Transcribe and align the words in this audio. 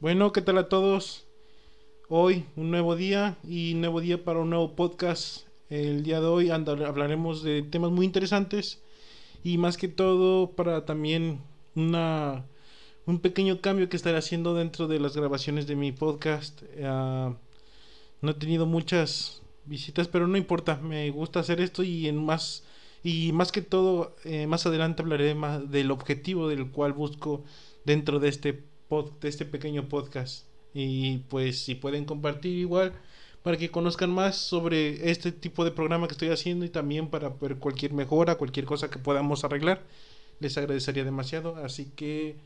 Bueno, 0.00 0.32
¿qué 0.32 0.40
tal 0.40 0.56
a 0.56 0.70
todos? 0.70 1.26
Hoy 2.08 2.46
un 2.56 2.70
nuevo 2.70 2.96
día 2.96 3.36
y 3.46 3.74
nuevo 3.74 4.00
día 4.00 4.24
para 4.24 4.38
un 4.38 4.48
nuevo 4.48 4.74
podcast. 4.74 5.46
El 5.68 6.04
día 6.04 6.22
de 6.22 6.26
hoy 6.26 6.48
hablaremos 6.48 7.42
de 7.42 7.60
temas 7.60 7.90
muy 7.90 8.06
interesantes 8.06 8.80
y 9.44 9.58
más 9.58 9.76
que 9.76 9.88
todo 9.88 10.52
para 10.52 10.86
también 10.86 11.42
una 11.74 12.46
un 13.04 13.18
pequeño 13.18 13.60
cambio 13.60 13.90
que 13.90 13.96
estaré 13.98 14.16
haciendo 14.16 14.54
dentro 14.54 14.88
de 14.88 15.00
las 15.00 15.14
grabaciones 15.14 15.66
de 15.66 15.76
mi 15.76 15.92
podcast. 15.92 16.62
Ah, 16.82 17.34
no 18.22 18.30
he 18.30 18.34
tenido 18.34 18.64
muchas 18.64 19.42
visitas, 19.66 20.08
pero 20.08 20.26
no 20.26 20.38
importa, 20.38 20.76
me 20.76 21.10
gusta 21.10 21.40
hacer 21.40 21.60
esto 21.60 21.82
y 21.82 22.08
en 22.08 22.24
más 22.24 22.64
y 23.04 23.32
más 23.32 23.52
que 23.52 23.60
todo 23.60 24.16
eh, 24.24 24.46
más 24.46 24.64
adelante 24.64 25.02
hablaré 25.02 25.34
más 25.34 25.70
del 25.70 25.90
objetivo 25.90 26.48
del 26.48 26.70
cual 26.70 26.94
busco 26.94 27.44
dentro 27.84 28.18
de 28.18 28.28
este 28.30 28.69
de 28.90 29.28
este 29.28 29.44
pequeño 29.44 29.88
podcast. 29.88 30.46
Y 30.74 31.18
pues 31.28 31.60
si 31.60 31.76
pueden 31.76 32.04
compartir 32.04 32.58
igual 32.58 32.92
para 33.42 33.56
que 33.56 33.70
conozcan 33.70 34.10
más 34.10 34.36
sobre 34.36 35.10
este 35.10 35.30
tipo 35.30 35.64
de 35.64 35.70
programa 35.70 36.08
que 36.08 36.12
estoy 36.12 36.30
haciendo 36.30 36.64
y 36.64 36.70
también 36.70 37.08
para 37.08 37.28
ver 37.28 37.56
cualquier 37.56 37.92
mejora, 37.92 38.34
cualquier 38.34 38.66
cosa 38.66 38.90
que 38.90 38.98
podamos 38.98 39.44
arreglar, 39.44 39.82
les 40.40 40.58
agradecería 40.58 41.04
demasiado. 41.04 41.56
Así 41.56 41.92
que, 41.94 42.36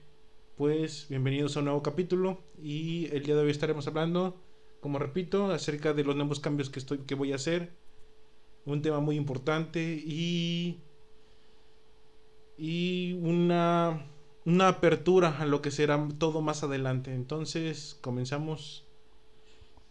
pues, 0.56 1.06
bienvenidos 1.08 1.56
a 1.56 1.60
un 1.60 1.66
nuevo 1.66 1.82
capítulo. 1.82 2.38
Y 2.62 3.06
el 3.12 3.22
día 3.22 3.34
de 3.34 3.42
hoy 3.42 3.50
estaremos 3.50 3.86
hablando, 3.86 4.36
como 4.80 4.98
repito, 4.98 5.50
acerca 5.50 5.94
de 5.94 6.04
los 6.04 6.14
nuevos 6.14 6.40
cambios 6.40 6.68
que 6.68 6.78
estoy, 6.78 6.98
que 6.98 7.14
voy 7.14 7.32
a 7.32 7.36
hacer, 7.36 7.70
un 8.66 8.82
tema 8.82 9.00
muy 9.00 9.16
importante 9.16 9.80
y 10.06 10.78
y 12.56 13.14
una 13.14 14.06
una 14.44 14.68
apertura 14.68 15.38
a 15.38 15.46
lo 15.46 15.62
que 15.62 15.70
será 15.70 16.06
todo 16.18 16.40
más 16.40 16.62
adelante. 16.62 17.14
Entonces, 17.14 17.96
comenzamos 18.00 18.84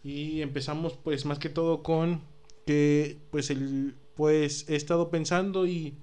y 0.04 0.42
empezamos 0.42 0.92
pues 1.02 1.24
más 1.24 1.38
que 1.38 1.48
todo 1.48 1.82
con 1.82 2.20
que 2.66 3.16
pues 3.30 3.50
el 3.50 3.94
pues 4.14 4.68
he 4.68 4.76
estado 4.76 5.10
pensando 5.10 5.66
y 5.66 5.96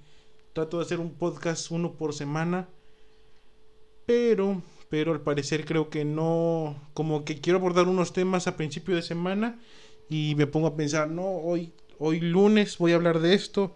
trato 0.53 0.79
de 0.79 0.85
hacer 0.85 0.99
un 0.99 1.11
podcast 1.11 1.69
uno 1.71 1.93
por 1.93 2.13
semana 2.13 2.67
pero 4.05 4.61
pero 4.89 5.13
al 5.13 5.21
parecer 5.21 5.65
creo 5.65 5.89
que 5.89 6.03
no 6.03 6.75
como 6.95 7.23
que 7.23 7.39
quiero 7.39 7.59
abordar 7.59 7.87
unos 7.87 8.11
temas 8.11 8.47
a 8.47 8.57
principio 8.57 8.95
de 8.95 9.03
semana 9.03 9.59
y 10.09 10.33
me 10.35 10.47
pongo 10.47 10.67
a 10.67 10.75
pensar 10.75 11.09
no 11.09 11.23
hoy 11.23 11.71
hoy 11.99 12.19
lunes 12.19 12.79
voy 12.79 12.93
a 12.93 12.95
hablar 12.95 13.19
de 13.19 13.35
esto 13.35 13.75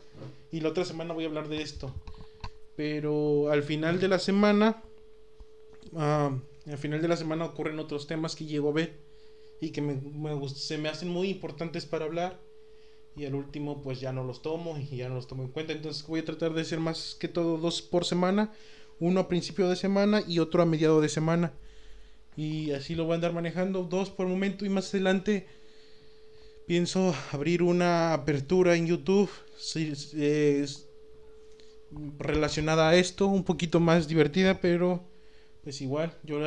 y 0.52 0.60
la 0.60 0.70
otra 0.70 0.86
semana 0.86 1.14
voy 1.14 1.26
a 1.26 1.28
hablar 1.28 1.48
de 1.48 1.62
esto 1.62 1.94
pero 2.76 3.52
al 3.52 3.64
final 3.64 4.00
de 4.00 4.08
la 4.08 4.20
semana 4.20 4.84
uh, 5.92 6.40
al 6.72 6.78
final 6.78 7.02
de 7.02 7.08
la 7.08 7.18
semana 7.18 7.46
ocurren 7.46 7.80
otros 7.80 8.08
temas 8.08 8.36
que 8.36 8.46
llego 8.46 8.70
a 8.70 8.74
ver 8.74 9.00
y 9.62 9.70
que 9.70 9.82
me, 9.82 10.00
se 10.50 10.78
me 10.78 10.90
hacen 10.90 11.10
muy 11.10 11.30
importantes 11.30 11.86
para 11.86 12.06
hablar 12.06 12.40
y 13.16 13.26
al 13.26 13.36
último 13.36 13.82
pues 13.82 14.00
ya 14.00 14.12
no 14.12 14.24
los 14.24 14.42
tomo 14.42 14.78
y 14.78 14.98
ya 14.98 15.10
no 15.10 15.16
los 15.16 15.28
tomo 15.28 15.44
en 15.44 15.50
cuenta. 15.50 15.74
Entonces 15.74 16.06
voy 16.08 16.20
a 16.20 16.26
tratar 16.26 16.54
de 16.54 16.62
hacer 16.62 16.80
más 16.80 17.16
que 17.20 17.28
todo 17.28 17.58
dos 17.58 17.82
por 17.82 18.06
semana 18.06 18.52
uno 19.00 19.22
a 19.22 19.28
principio 19.28 19.70
de 19.70 19.76
semana 19.76 20.24
y 20.28 20.40
otro 20.40 20.62
a 20.62 20.66
mediado 20.66 21.02
de 21.02 21.10
semana. 21.10 21.54
Y 22.36 22.72
así 22.72 22.96
lo 22.96 23.06
voy 23.06 23.14
a 23.14 23.16
andar 23.16 23.34
manejando 23.34 23.84
dos 23.84 24.10
por 24.10 24.28
momento 24.28 24.66
y 24.66 24.70
más 24.70 24.94
adelante 24.94 25.48
pienso 26.68 27.14
abrir 27.32 27.62
una 27.62 28.14
apertura 28.14 28.76
en 28.76 28.88
YouTube 28.88 29.30
relacionada 32.20 32.90
a 32.90 32.96
esto 32.96 33.28
un 33.28 33.44
poquito 33.44 33.80
más 33.80 34.08
divertida 34.08 34.60
pero 34.60 35.04
pues 35.66 35.82
igual, 35.82 36.14
yo, 36.24 36.40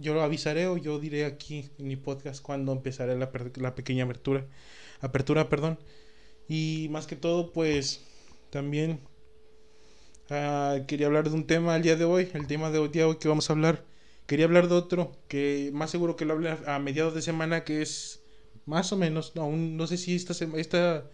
yo 0.00 0.14
lo 0.14 0.22
avisaré 0.22 0.66
o 0.68 0.78
yo 0.78 0.98
diré 0.98 1.26
aquí 1.26 1.68
en 1.78 1.86
mi 1.86 1.96
podcast 1.96 2.42
cuando 2.42 2.72
empezaré 2.72 3.14
la, 3.14 3.30
la 3.56 3.74
pequeña 3.74 4.04
apertura. 4.04 4.46
Apertura, 5.02 5.50
perdón. 5.50 5.78
Y 6.48 6.88
más 6.90 7.06
que 7.06 7.14
todo, 7.14 7.52
pues 7.52 8.06
también 8.48 9.00
uh, 10.30 10.86
quería 10.86 11.08
hablar 11.08 11.28
de 11.28 11.34
un 11.34 11.46
tema 11.46 11.76
el 11.76 11.82
día 11.82 11.96
de 11.96 12.06
hoy. 12.06 12.30
El 12.32 12.46
tema 12.46 12.70
de 12.70 12.78
hoy, 12.78 12.88
día 12.88 13.06
hoy 13.06 13.16
que 13.16 13.28
vamos 13.28 13.50
a 13.50 13.52
hablar. 13.52 13.84
Quería 14.26 14.46
hablar 14.46 14.68
de 14.68 14.76
otro 14.76 15.12
que 15.28 15.70
más 15.74 15.90
seguro 15.90 16.16
que 16.16 16.24
lo 16.24 16.32
hable 16.32 16.56
a 16.66 16.78
mediados 16.78 17.14
de 17.14 17.20
semana, 17.20 17.64
que 17.64 17.82
es 17.82 18.22
más 18.64 18.90
o 18.94 18.96
menos, 18.96 19.36
no, 19.36 19.50
no 19.50 19.86
sé 19.86 19.98
si 19.98 20.16
esta, 20.16 20.32
esta 20.56 21.04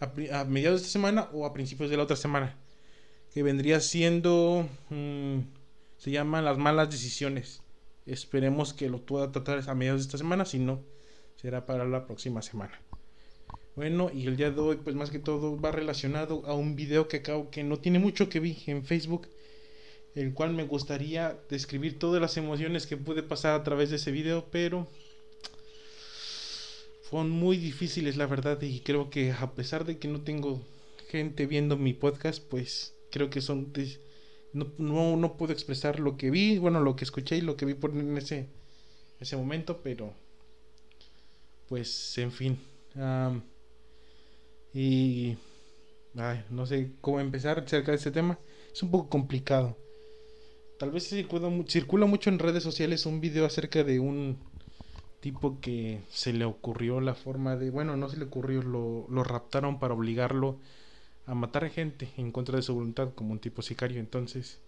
a, 0.00 0.44
mediados 0.44 0.80
de 0.80 0.86
esta 0.86 0.92
semana 0.92 1.30
o 1.32 1.46
a 1.46 1.54
principios 1.54 1.88
de 1.88 1.96
la 1.96 2.02
otra 2.02 2.16
semana. 2.16 2.58
Que 3.32 3.42
vendría 3.42 3.80
siendo... 3.80 4.68
Mm, 4.90 5.40
se 5.98 6.10
llaman 6.10 6.44
Las 6.44 6.58
malas 6.58 6.90
decisiones. 6.90 7.62
Esperemos 8.06 8.72
que 8.72 8.88
lo 8.88 9.04
pueda 9.04 9.32
tratar 9.32 9.62
a 9.68 9.74
mediados 9.74 10.00
de 10.00 10.06
esta 10.06 10.18
semana, 10.18 10.46
si 10.46 10.58
no, 10.58 10.80
será 11.36 11.66
para 11.66 11.84
la 11.84 12.06
próxima 12.06 12.40
semana. 12.40 12.80
Bueno, 13.76 14.10
y 14.12 14.26
el 14.26 14.36
día 14.36 14.50
de 14.50 14.60
hoy, 14.60 14.76
pues 14.76 14.96
más 14.96 15.10
que 15.10 15.18
todo 15.18 15.60
va 15.60 15.70
relacionado 15.70 16.42
a 16.46 16.54
un 16.54 16.74
video 16.74 17.06
que 17.06 17.18
acabo 17.18 17.50
que 17.50 17.62
no 17.62 17.78
tiene 17.78 17.98
mucho 17.98 18.28
que 18.28 18.40
vi 18.40 18.56
en 18.66 18.84
Facebook, 18.84 19.28
el 20.14 20.34
cual 20.34 20.52
me 20.52 20.64
gustaría 20.64 21.38
describir 21.48 21.98
todas 21.98 22.20
las 22.20 22.36
emociones 22.36 22.86
que 22.86 22.96
pude 22.96 23.22
pasar 23.22 23.54
a 23.54 23.62
través 23.62 23.90
de 23.90 23.96
ese 23.96 24.10
video, 24.10 24.46
pero 24.50 24.88
fueron 27.02 27.30
muy 27.30 27.56
difíciles 27.56 28.16
la 28.16 28.26
verdad 28.26 28.60
y 28.62 28.80
creo 28.80 29.10
que 29.10 29.32
a 29.32 29.52
pesar 29.54 29.84
de 29.84 29.98
que 29.98 30.08
no 30.08 30.22
tengo 30.22 30.60
gente 31.08 31.46
viendo 31.46 31.76
mi 31.76 31.94
podcast, 31.94 32.42
pues 32.42 32.94
creo 33.10 33.30
que 33.30 33.40
son 33.40 33.72
no, 34.52 34.72
no, 34.78 35.16
no 35.16 35.36
puedo 35.36 35.52
expresar 35.52 36.00
lo 36.00 36.16
que 36.16 36.30
vi, 36.30 36.58
bueno, 36.58 36.80
lo 36.80 36.96
que 36.96 37.04
escuché 37.04 37.36
y 37.36 37.40
lo 37.40 37.56
que 37.56 37.66
vi 37.66 37.74
por 37.74 37.90
en 37.90 38.16
ese, 38.16 38.48
ese 39.20 39.36
momento, 39.36 39.80
pero 39.82 40.12
pues 41.68 42.16
en 42.18 42.32
fin. 42.32 42.58
y 44.72 45.36
ay, 46.16 46.44
no 46.50 46.66
sé 46.66 46.92
cómo 47.00 47.20
empezar 47.20 47.58
acerca 47.60 47.92
de 47.92 47.98
este 47.98 48.10
tema. 48.10 48.38
Es 48.72 48.82
un 48.82 48.90
poco 48.90 49.08
complicado. 49.08 49.76
Tal 50.78 50.90
vez 50.90 51.08
circula, 51.08 51.50
circula 51.66 52.06
mucho 52.06 52.30
en 52.30 52.38
redes 52.38 52.62
sociales 52.62 53.04
un 53.06 53.20
video 53.20 53.44
acerca 53.44 53.82
de 53.84 53.98
un 53.98 54.38
tipo 55.20 55.60
que 55.60 56.00
se 56.10 56.32
le 56.32 56.44
ocurrió 56.44 57.00
la 57.00 57.14
forma 57.14 57.56
de, 57.56 57.70
bueno, 57.70 57.96
no 57.96 58.08
se 58.08 58.16
le 58.16 58.24
ocurrió, 58.24 58.62
lo, 58.62 59.06
lo 59.10 59.24
raptaron 59.24 59.80
para 59.80 59.94
obligarlo 59.94 60.58
a 61.28 61.34
matar 61.34 61.68
gente 61.70 62.08
en 62.16 62.32
contra 62.32 62.56
de 62.56 62.62
su 62.62 62.74
voluntad 62.74 63.10
como 63.14 63.32
un 63.32 63.38
tipo 63.38 63.62
sicario. 63.62 64.00
Entonces, 64.00 64.58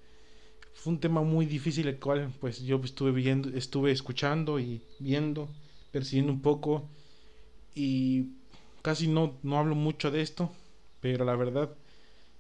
fue 0.75 0.93
un 0.93 1.01
tema 1.01 1.23
muy 1.23 1.47
difícil 1.47 1.89
el 1.89 1.99
cual 1.99 2.33
pues 2.41 2.63
yo 2.63 2.81
estuve 2.85 3.13
viendo, 3.13 3.49
estuve 3.51 3.91
escuchando 3.93 4.61
y 4.61 4.83
viendo, 4.99 5.49
percibiendo 5.93 6.33
un 6.33 6.43
poco 6.43 6.85
y 7.75 8.27
casi 8.83 9.09
no, 9.09 9.35
no 9.43 9.59
hablo 9.59 9.75
mucho 9.75 10.11
de 10.11 10.23
esto, 10.23 10.53
pero 11.01 11.25
la 11.25 11.37
verdad 11.37 11.71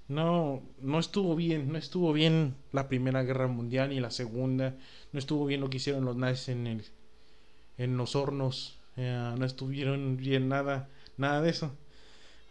no, 0.09 0.63
no 0.81 0.99
estuvo 0.99 1.37
bien, 1.37 1.73
no 1.73 1.79
estuvo 1.79 2.13
bien 2.13 2.55
la 2.73 2.89
Primera 2.89 3.23
Guerra 3.23 3.47
Mundial 3.49 3.91
ni 3.91 4.01
la 4.01 4.11
Segunda, 4.11 4.77
no 5.13 5.19
estuvo 5.19 5.47
bien 5.47 5.61
lo 5.61 5.71
que 5.71 5.79
hicieron 5.79 6.05
los 6.05 6.17
nazis 6.17 6.51
en 6.51 6.67
el 6.67 6.85
en 7.79 7.97
los 7.97 8.15
hornos, 8.15 8.79
eh, 8.97 9.35
no 9.39 9.47
estuvieron 9.47 10.19
bien 10.19 10.49
nada, 10.51 10.89
nada 11.17 11.41
de 11.41 11.51
eso. 11.51 11.73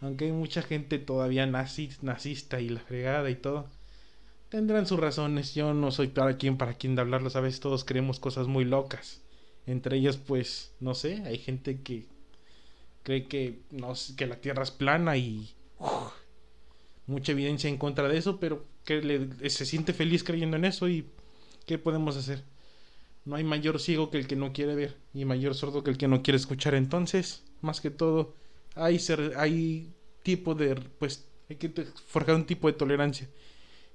Aunque 0.00 0.26
hay 0.26 0.32
mucha 0.32 0.62
gente 0.62 0.98
todavía 0.98 1.46
nazista 1.46 2.60
y 2.60 2.68
la 2.68 2.80
fregada 2.80 3.30
y 3.30 3.36
todo. 3.36 3.68
Tendrán 4.48 4.86
sus 4.86 4.98
razones. 4.98 5.54
Yo 5.54 5.74
no 5.74 5.90
soy 5.90 6.08
para 6.08 6.36
quien 6.36 6.56
para 6.56 6.74
quien 6.74 6.94
de 6.94 7.02
hablarlo. 7.02 7.30
Veces 7.30 7.60
todos 7.60 7.84
creemos 7.84 8.18
cosas 8.18 8.46
muy 8.46 8.64
locas. 8.64 9.20
Entre 9.66 9.96
ellas, 9.96 10.16
pues, 10.16 10.72
no 10.80 10.94
sé, 10.94 11.22
hay 11.26 11.38
gente 11.38 11.80
que 11.82 12.06
cree 13.02 13.26
que, 13.26 13.60
no 13.70 13.92
que 14.16 14.26
la 14.26 14.36
Tierra 14.36 14.62
es 14.62 14.70
plana 14.70 15.16
y 15.16 15.54
mucha 17.06 17.32
evidencia 17.32 17.68
en 17.68 17.76
contra 17.76 18.08
de 18.08 18.18
eso, 18.18 18.40
pero 18.40 18.64
que 18.84 19.02
le, 19.02 19.50
se 19.50 19.66
siente 19.66 19.92
feliz 19.92 20.24
creyendo 20.24 20.56
en 20.56 20.64
eso 20.64 20.88
y 20.88 21.06
¿qué 21.66 21.78
podemos 21.78 22.16
hacer? 22.16 22.42
No 23.24 23.36
hay 23.36 23.44
mayor 23.44 23.78
ciego 23.80 24.10
que 24.10 24.18
el 24.18 24.26
que 24.26 24.36
no 24.36 24.52
quiere 24.52 24.74
ver 24.74 24.96
y 25.12 25.24
mayor 25.24 25.54
sordo 25.54 25.84
que 25.84 25.90
el 25.90 25.98
que 25.98 26.08
no 26.08 26.22
quiere 26.22 26.36
escuchar. 26.36 26.74
Entonces, 26.74 27.44
más 27.60 27.80
que 27.80 27.90
todo, 27.90 28.34
hay, 28.74 28.98
ser, 28.98 29.34
hay 29.36 29.92
tipo 30.22 30.54
de, 30.54 30.76
pues, 30.98 31.26
hay 31.48 31.56
que 31.56 31.70
forjar 32.06 32.36
un 32.36 32.46
tipo 32.46 32.68
de 32.68 32.74
tolerancia. 32.74 33.28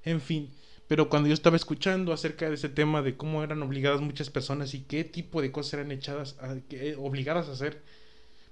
En 0.04 0.22
fin, 0.22 0.52
pero 0.88 1.10
cuando 1.10 1.28
yo 1.28 1.34
estaba 1.34 1.56
escuchando 1.56 2.14
acerca 2.14 2.48
de 2.48 2.56
ese 2.56 2.70
tema 2.70 3.02
de 3.02 3.18
cómo 3.18 3.44
eran 3.44 3.64
obligadas 3.64 4.02
muchas 4.02 4.30
personas 4.30 4.74
y 4.74 4.82
qué 4.82 5.04
tipo 5.04 5.42
de 5.42 5.52
cosas 5.52 5.76
eran 5.76 5.92
echadas, 5.92 6.38
a, 6.40 6.56
que, 6.70 6.96
obligadas 6.96 7.50
a 7.50 7.54
hacer, 7.54 7.82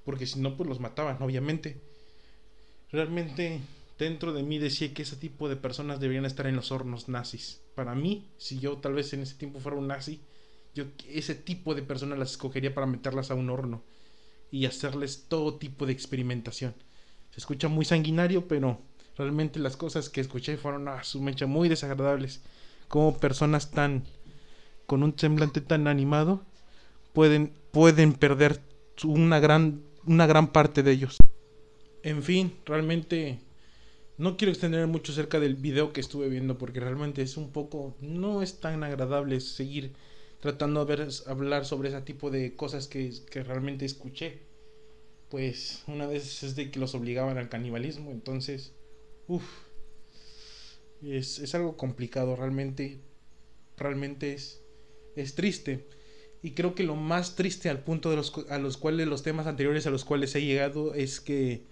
porque 0.03 0.25
si 0.25 0.39
no, 0.39 0.57
pues 0.57 0.67
los 0.67 0.79
mataban, 0.79 1.21
obviamente. 1.21 1.77
Realmente 2.91 3.61
dentro 3.99 4.33
de 4.33 4.43
mí 4.43 4.57
decía 4.57 4.93
que 4.93 5.03
ese 5.03 5.15
tipo 5.15 5.47
de 5.47 5.55
personas 5.55 5.99
deberían 5.99 6.25
estar 6.25 6.47
en 6.47 6.55
los 6.55 6.71
hornos 6.71 7.09
nazis. 7.09 7.61
Para 7.75 7.95
mí, 7.95 8.27
si 8.37 8.59
yo 8.59 8.77
tal 8.77 8.93
vez 8.93 9.13
en 9.13 9.21
ese 9.21 9.35
tiempo 9.35 9.59
fuera 9.59 9.77
un 9.77 9.87
nazi, 9.87 10.21
yo 10.73 10.85
ese 11.07 11.35
tipo 11.35 11.75
de 11.75 11.83
personas 11.83 12.17
las 12.17 12.31
escogería 12.31 12.73
para 12.73 12.87
meterlas 12.87 13.29
a 13.29 13.35
un 13.35 13.49
horno 13.49 13.83
y 14.53 14.67
hacerles 14.67 15.25
todo 15.27 15.55
tipo 15.55 15.87
de 15.87 15.93
experimentación. 15.93 16.75
Se 17.31 17.39
escucha 17.39 17.69
muy 17.69 17.85
sanguinario, 17.85 18.47
pero 18.47 18.79
realmente 19.17 19.57
las 19.57 19.75
cosas 19.75 20.11
que 20.11 20.21
escuché 20.21 20.57
fueron 20.57 20.87
a 20.87 21.03
su 21.03 21.19
mecha 21.23 21.47
muy 21.47 21.69
desagradables. 21.69 22.39
Como 22.87 23.17
personas 23.17 23.71
tan 23.71 24.03
con 24.85 25.01
un 25.01 25.17
semblante 25.17 25.59
tan 25.59 25.87
animado 25.87 26.43
pueden, 27.13 27.51
pueden 27.71 28.13
perder 28.13 28.61
una 29.03 29.39
gran, 29.39 29.81
una 30.05 30.27
gran 30.27 30.51
parte 30.51 30.83
de 30.83 30.91
ellos. 30.91 31.17
En 32.03 32.21
fin, 32.21 32.53
realmente 32.63 33.39
no 34.19 34.37
quiero 34.37 34.51
extender 34.51 34.85
mucho 34.85 35.13
acerca 35.13 35.39
del 35.39 35.55
video 35.55 35.93
que 35.93 36.01
estuve 36.01 36.29
viendo 36.29 36.59
porque 36.59 36.79
realmente 36.79 37.23
es 37.23 37.37
un 37.37 37.51
poco, 37.51 37.95
no 38.01 38.43
es 38.43 38.59
tan 38.59 38.83
agradable 38.83 39.39
seguir 39.39 39.93
tratando 40.43 40.83
de 40.85 41.07
hablar 41.27 41.63
sobre 41.63 41.87
ese 41.87 42.01
tipo 42.01 42.29
de 42.29 42.53
cosas 42.57 42.89
que, 42.89 43.13
realmente 43.45 43.85
escuché. 43.85 44.41
Pues 45.29 45.83
una 45.87 46.05
vez 46.05 46.43
es 46.43 46.57
de 46.57 46.69
que 46.69 46.81
los 46.81 46.95
obligaban 46.95 47.37
al 47.37 47.47
canibalismo, 47.47 48.11
entonces, 48.11 48.73
uff, 49.27 49.45
es, 51.01 51.39
es 51.39 51.55
algo 51.55 51.77
complicado, 51.77 52.35
realmente, 52.35 52.99
realmente 53.77 54.33
es, 54.33 54.61
es 55.15 55.33
triste. 55.33 55.87
Y 56.41 56.51
creo 56.51 56.75
que 56.75 56.83
lo 56.83 56.97
más 56.97 57.37
triste 57.37 57.69
al 57.69 57.81
punto 57.81 58.09
de 58.09 58.17
los, 58.17 58.33
a 58.49 58.57
los 58.57 58.75
cuales 58.75 59.07
los 59.07 59.23
temas 59.23 59.47
anteriores 59.47 59.87
a 59.87 59.91
los 59.91 60.03
cuales 60.03 60.35
he 60.35 60.43
llegado 60.43 60.93
es 60.93 61.21
que 61.21 61.63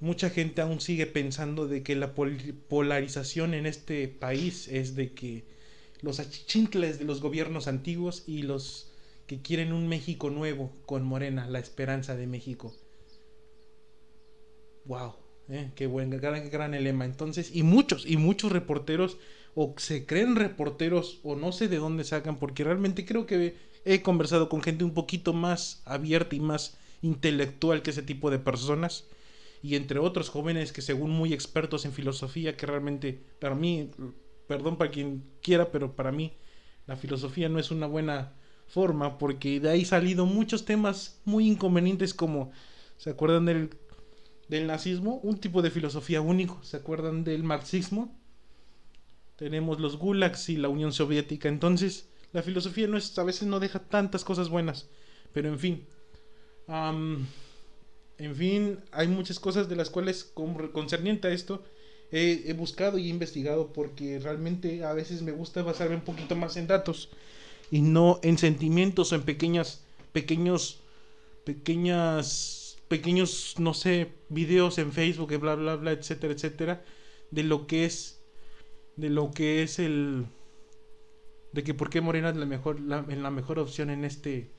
mucha 0.00 0.28
gente 0.28 0.60
aún 0.60 0.82
sigue 0.82 1.06
pensando 1.06 1.66
de 1.66 1.82
que 1.82 1.96
la 1.96 2.14
polarización 2.14 3.54
en 3.54 3.64
este 3.64 4.06
país 4.06 4.68
es 4.68 4.94
de 4.96 5.14
que 5.14 5.59
los 6.02 6.20
achichintles 6.20 6.98
de 6.98 7.04
los 7.04 7.20
gobiernos 7.20 7.68
antiguos 7.68 8.24
y 8.26 8.42
los 8.42 8.90
que 9.26 9.42
quieren 9.42 9.72
un 9.72 9.88
México 9.88 10.30
nuevo 10.30 10.72
con 10.86 11.04
Morena, 11.04 11.46
la 11.46 11.58
esperanza 11.58 12.16
de 12.16 12.26
México. 12.26 12.74
Wow, 14.86 15.14
eh, 15.48 15.70
qué 15.74 15.86
buen 15.86 16.10
gran, 16.10 16.50
gran 16.50 16.72
lema. 16.72 17.04
Entonces, 17.04 17.54
y 17.54 17.62
muchos, 17.62 18.06
y 18.06 18.16
muchos 18.16 18.50
reporteros 18.50 19.18
o 19.54 19.74
se 19.76 20.06
creen 20.06 20.36
reporteros 20.36 21.20
o 21.22 21.36
no 21.36 21.52
sé 21.52 21.68
de 21.68 21.76
dónde 21.76 22.04
sacan, 22.04 22.38
porque 22.38 22.64
realmente 22.64 23.04
creo 23.04 23.26
que 23.26 23.56
he 23.84 24.02
conversado 24.02 24.48
con 24.48 24.62
gente 24.62 24.84
un 24.84 24.94
poquito 24.94 25.32
más 25.32 25.82
abierta 25.84 26.34
y 26.36 26.40
más 26.40 26.78
intelectual 27.02 27.82
que 27.82 27.90
ese 27.90 28.02
tipo 28.02 28.30
de 28.30 28.38
personas 28.38 29.06
y 29.62 29.76
entre 29.76 29.98
otros 29.98 30.28
jóvenes 30.28 30.72
que 30.72 30.82
según 30.82 31.10
muy 31.10 31.32
expertos 31.32 31.84
en 31.84 31.92
filosofía 31.92 32.56
que 32.56 32.66
realmente 32.66 33.20
para 33.40 33.54
mí 33.54 33.90
perdón 34.50 34.76
para 34.76 34.90
quien 34.90 35.22
quiera 35.42 35.70
pero 35.70 35.94
para 35.94 36.10
mí 36.10 36.32
la 36.86 36.96
filosofía 36.96 37.48
no 37.48 37.60
es 37.60 37.70
una 37.70 37.86
buena 37.86 38.32
forma 38.66 39.16
porque 39.16 39.60
de 39.60 39.70
ahí 39.70 39.84
salido 39.84 40.26
muchos 40.26 40.64
temas 40.64 41.20
muy 41.24 41.46
inconvenientes 41.46 42.14
como 42.14 42.50
se 42.96 43.10
acuerdan 43.10 43.44
del 43.44 43.70
del 44.48 44.66
nazismo 44.66 45.20
un 45.22 45.38
tipo 45.38 45.62
de 45.62 45.70
filosofía 45.70 46.20
único 46.20 46.60
se 46.64 46.76
acuerdan 46.76 47.22
del 47.22 47.44
marxismo 47.44 48.18
tenemos 49.36 49.78
los 49.78 49.96
gulags 49.96 50.48
y 50.48 50.56
la 50.56 50.68
Unión 50.68 50.92
Soviética 50.92 51.48
entonces 51.48 52.10
la 52.32 52.42
filosofía 52.42 52.86
no 52.86 52.96
es, 52.96 53.18
a 53.18 53.24
veces 53.24 53.48
no 53.48 53.60
deja 53.60 53.80
tantas 53.80 54.24
cosas 54.24 54.48
buenas. 54.48 54.88
Pero 55.32 55.48
en 55.48 55.58
fin. 55.58 55.86
en 58.18 58.36
fin, 58.36 58.80
hay 58.92 59.08
muchas 59.08 59.40
cosas 59.40 59.68
de 59.68 59.76
las 59.76 59.90
cuales, 59.90 60.32
concerniente 60.72 61.28
a 61.28 61.32
esto, 61.32 61.64
he, 62.12 62.52
buscado 62.54 62.98
y 62.98 63.08
investigado 63.08 63.72
porque 63.72 64.18
realmente 64.18 64.84
a 64.84 64.92
veces 64.92 65.22
me 65.22 65.32
gusta 65.32 65.62
basarme 65.62 65.96
un 65.96 66.02
poquito 66.02 66.34
más 66.34 66.56
en 66.56 66.66
datos 66.66 67.08
y 67.70 67.82
no 67.82 68.18
en 68.22 68.38
sentimientos 68.38 69.12
o 69.12 69.14
en 69.14 69.22
pequeñas, 69.22 69.84
pequeños, 70.12 70.80
pequeñas, 71.44 72.78
pequeños, 72.88 73.54
no 73.58 73.74
sé, 73.74 74.08
videos 74.28 74.78
en 74.78 74.92
Facebook, 74.92 75.36
bla, 75.38 75.54
bla, 75.54 75.76
bla, 75.76 75.92
etcétera, 75.92 76.32
etcétera, 76.32 76.84
de 77.30 77.44
lo 77.44 77.66
que 77.66 77.84
es, 77.84 78.20
de 78.96 79.10
lo 79.10 79.30
que 79.30 79.62
es 79.62 79.78
el, 79.78 80.26
de 81.52 81.62
que 81.62 81.74
por 81.74 81.90
qué 81.90 82.00
Morena 82.00 82.30
es 82.30 82.36
la 82.36 82.46
mejor, 82.46 82.80
la, 82.80 83.02
la 83.02 83.30
mejor 83.30 83.60
opción 83.60 83.90
en 83.90 84.04
este, 84.04 84.50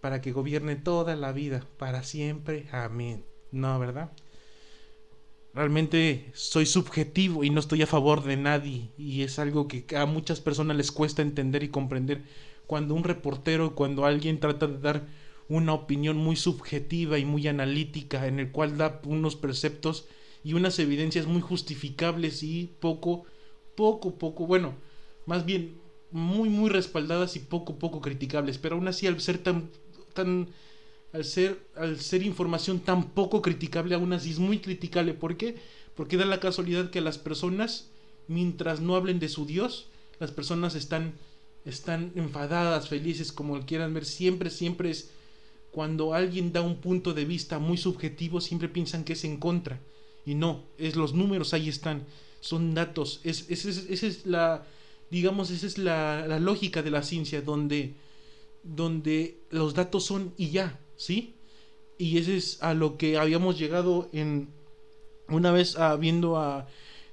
para 0.00 0.20
que 0.20 0.30
gobierne 0.30 0.76
toda 0.76 1.16
la 1.16 1.32
vida, 1.32 1.66
para 1.76 2.04
siempre, 2.04 2.68
amén. 2.70 3.24
No, 3.50 3.78
¿verdad? 3.80 4.12
Realmente 5.54 6.30
soy 6.34 6.66
subjetivo 6.66 7.42
y 7.42 7.50
no 7.50 7.60
estoy 7.60 7.82
a 7.82 7.86
favor 7.86 8.22
de 8.22 8.36
nadie 8.36 8.90
y 8.96 9.22
es 9.22 9.38
algo 9.38 9.66
que 9.66 9.84
a 9.96 10.06
muchas 10.06 10.40
personas 10.40 10.76
les 10.76 10.92
cuesta 10.92 11.22
entender 11.22 11.62
y 11.62 11.68
comprender. 11.68 12.22
Cuando 12.66 12.94
un 12.94 13.02
reportero, 13.04 13.74
cuando 13.74 14.04
alguien 14.04 14.40
trata 14.40 14.66
de 14.66 14.78
dar 14.78 15.08
una 15.48 15.72
opinión 15.72 16.18
muy 16.18 16.36
subjetiva 16.36 17.18
y 17.18 17.24
muy 17.24 17.48
analítica 17.48 18.26
en 18.26 18.38
el 18.38 18.52
cual 18.52 18.76
da 18.76 19.00
unos 19.04 19.36
preceptos 19.36 20.06
y 20.44 20.52
unas 20.52 20.78
evidencias 20.78 21.26
muy 21.26 21.40
justificables 21.40 22.42
y 22.42 22.70
poco, 22.78 23.24
poco, 23.74 24.18
poco, 24.18 24.46
bueno, 24.46 24.74
más 25.26 25.44
bien 25.46 25.80
muy 26.10 26.48
muy 26.48 26.70
respaldadas 26.70 27.36
y 27.36 27.40
poco 27.40 27.78
poco 27.78 28.00
criticables, 28.00 28.58
pero 28.58 28.76
aún 28.76 28.88
así 28.88 29.06
al 29.06 29.20
ser 29.20 29.38
tan 29.38 29.70
tan 30.14 30.48
al 31.12 31.24
ser 31.24 31.58
al 31.76 32.00
ser 32.00 32.22
información 32.22 32.80
tan 32.80 33.10
poco 33.10 33.40
criticable 33.42 33.94
aún 33.94 34.12
así 34.12 34.30
es 34.30 34.38
muy 34.38 34.58
criticable, 34.58 35.14
¿por 35.14 35.36
qué? 35.36 35.56
Porque 35.94 36.16
da 36.16 36.24
la 36.26 36.40
casualidad 36.40 36.90
que 36.90 37.00
las 37.00 37.18
personas 37.18 37.90
mientras 38.28 38.80
no 38.80 38.94
hablen 38.94 39.18
de 39.18 39.28
su 39.28 39.46
Dios, 39.46 39.88
las 40.20 40.30
personas 40.30 40.74
están 40.74 41.14
están 41.64 42.12
enfadadas, 42.14 42.88
felices, 42.88 43.32
como 43.32 43.60
quieran 43.66 43.94
ver, 43.94 44.04
siempre 44.04 44.50
siempre 44.50 44.90
es 44.90 45.10
cuando 45.70 46.14
alguien 46.14 46.52
da 46.52 46.62
un 46.62 46.76
punto 46.76 47.14
de 47.14 47.24
vista 47.24 47.58
muy 47.58 47.76
subjetivo, 47.76 48.40
siempre 48.40 48.68
piensan 48.68 49.04
que 49.04 49.12
es 49.12 49.24
en 49.24 49.36
contra. 49.36 49.80
Y 50.24 50.34
no, 50.34 50.64
es 50.76 50.96
los 50.96 51.14
números 51.14 51.54
ahí 51.54 51.68
están, 51.68 52.04
son 52.40 52.74
datos, 52.74 53.20
es, 53.24 53.48
esa 53.48 54.06
es 54.06 54.26
la, 54.26 54.66
digamos, 55.10 55.50
esa 55.50 55.66
es 55.66 55.78
la, 55.78 56.38
lógica 56.38 56.82
de 56.82 56.90
la 56.90 57.02
ciencia, 57.02 57.42
donde, 57.42 57.94
donde 58.62 59.40
los 59.50 59.74
datos 59.74 60.04
son 60.04 60.32
y 60.36 60.50
ya, 60.50 60.78
¿sí? 60.98 61.34
Y 61.96 62.18
ese 62.18 62.36
es 62.36 62.62
a 62.62 62.74
lo 62.74 62.98
que 62.98 63.16
habíamos 63.16 63.58
llegado 63.58 64.10
en 64.12 64.50
una 65.28 65.50
vez 65.50 65.76
ah, 65.76 65.96
viendo 65.96 66.36
a 66.36 66.68